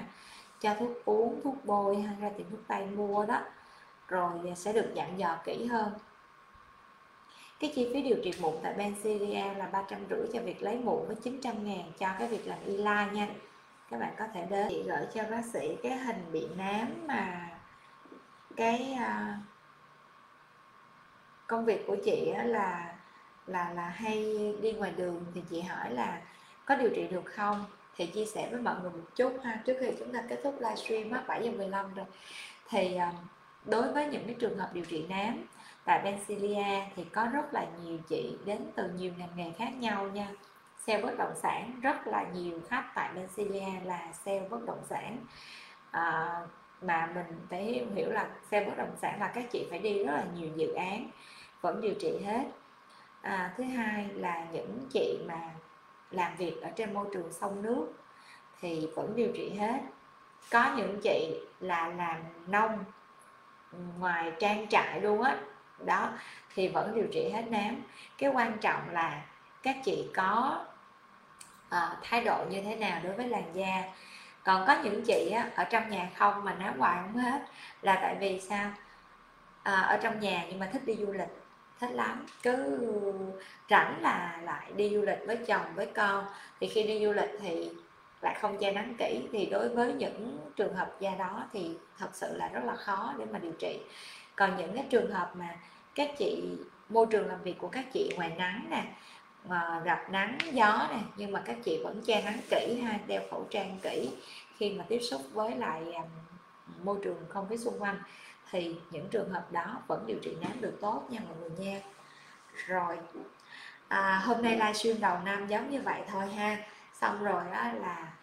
[0.63, 3.41] cho thuốc uống thuốc bôi hay ra tiệm thuốc tây mua đó.
[4.07, 5.93] Rồi à, sẽ được dặn dò kỹ hơn.
[7.59, 10.79] Cái chi phí điều trị mụn tại Benzilia là ba trăm rưỡi cho việc lấy
[10.79, 13.27] mụn với 900 ngàn cho cái việc làm y la nha.
[13.91, 17.49] Các bạn có thể đến chị gửi cho bác sĩ cái hình bị nám mà
[18.55, 19.43] cái uh,
[21.47, 22.95] công việc của chị là
[23.47, 26.21] là là hay đi ngoài đường thì chị hỏi là
[26.65, 27.65] có điều trị được không?
[27.97, 29.61] Thì chia sẻ với mọi người một chút ha.
[29.65, 32.05] Trước khi chúng ta kết thúc livestream á 7 giờ 15 rồi.
[32.69, 33.07] Thì ờ,
[33.65, 35.45] đối với những cái trường hợp điều trị nám
[35.85, 40.07] tại Benzilia thì có rất là nhiều chị đến từ nhiều ngành nghề khác nhau
[40.07, 40.27] nha.
[40.87, 45.17] Sale bất động sản rất là nhiều khách tại Benzilia là sale bất động sản.
[45.91, 46.39] À,
[46.81, 50.13] mà mình phải hiểu là sale bất động sản là các chị phải đi rất
[50.13, 51.09] là nhiều dự án
[51.61, 52.43] vẫn điều trị hết.
[53.21, 55.39] À, thứ hai là những chị mà
[56.13, 57.93] làm việc ở trên môi trường sông nước
[58.61, 59.79] thì vẫn điều trị hết.
[60.51, 62.83] Có những chị là làm nông
[63.99, 65.37] ngoài trang trại luôn á
[65.85, 66.09] đó
[66.55, 67.81] thì vẫn điều trị hết nám.
[68.17, 69.25] Cái quan trọng là
[69.63, 70.65] các chị có
[71.69, 73.83] à, thái độ như thế nào đối với làn da.
[74.43, 77.41] Còn có những chị á, ở trong nhà không mà nám hoài không hết
[77.81, 78.71] là tại vì sao?
[79.63, 81.42] À, ở trong nhà nhưng mà thích đi du lịch
[81.79, 82.25] thích lắm.
[82.43, 82.79] Cứ
[83.69, 86.25] rảnh là lại đi du lịch với chồng, với con.
[86.59, 87.69] Thì khi đi du lịch thì
[88.21, 89.27] lại không che nắng kỹ.
[89.31, 93.13] Thì đối với những trường hợp da đó thì thật sự là rất là khó
[93.17, 93.79] để mà điều trị.
[94.35, 95.55] Còn những cái trường hợp mà
[95.95, 96.43] các chị,
[96.89, 98.83] môi trường làm việc của các chị ngoài nắng nè
[99.47, 103.21] mà gặp nắng, gió nè, nhưng mà các chị vẫn che nắng kỹ ha, đeo
[103.31, 104.09] khẩu trang kỹ
[104.57, 106.01] khi mà tiếp xúc với lại ờ,
[106.83, 107.97] môi trường không khí xung quanh
[108.53, 111.81] thì những trường hợp đó vẫn điều trị nám được tốt nha mọi người nha.
[112.67, 112.97] Rồi
[113.87, 116.57] à, hôm nay livestream đầu năm giống như vậy thôi ha.
[116.93, 118.13] Xong rồi đó là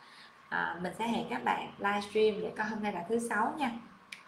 [0.48, 3.70] à, mình sẽ hẹn các bạn livestream để coi hôm nay là thứ sáu nha.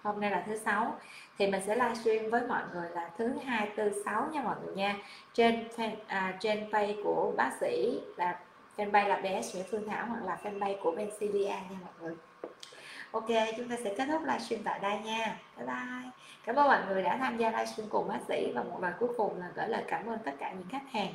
[0.03, 0.99] Hôm nay là thứ sáu
[1.39, 4.75] thì mình sẽ livestream với mọi người là thứ hai tư sáu nha mọi người
[4.75, 4.97] nha.
[5.35, 8.39] Trên fan, à, trên page của bác sĩ là
[8.77, 12.17] fanpage là BS Nguyễn Phương Thảo hoặc là fanpage của Bencilia nha mọi người.
[13.13, 15.37] Ok chúng ta sẽ kết thúc livestream tại đây nha.
[15.57, 16.11] Bye bye.
[16.45, 19.09] Cảm ơn mọi người đã tham gia livestream cùng bác sĩ và một lời cuối
[19.17, 21.15] cùng là gửi lời cảm ơn tất cả những khách hàng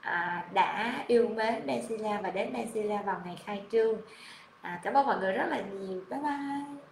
[0.00, 3.96] à, đã yêu mến Benzilla và đến Benzilla vào ngày khai trương.
[4.60, 6.04] À, Cảm ơn mọi người rất là nhiều.
[6.10, 6.85] Bye bye.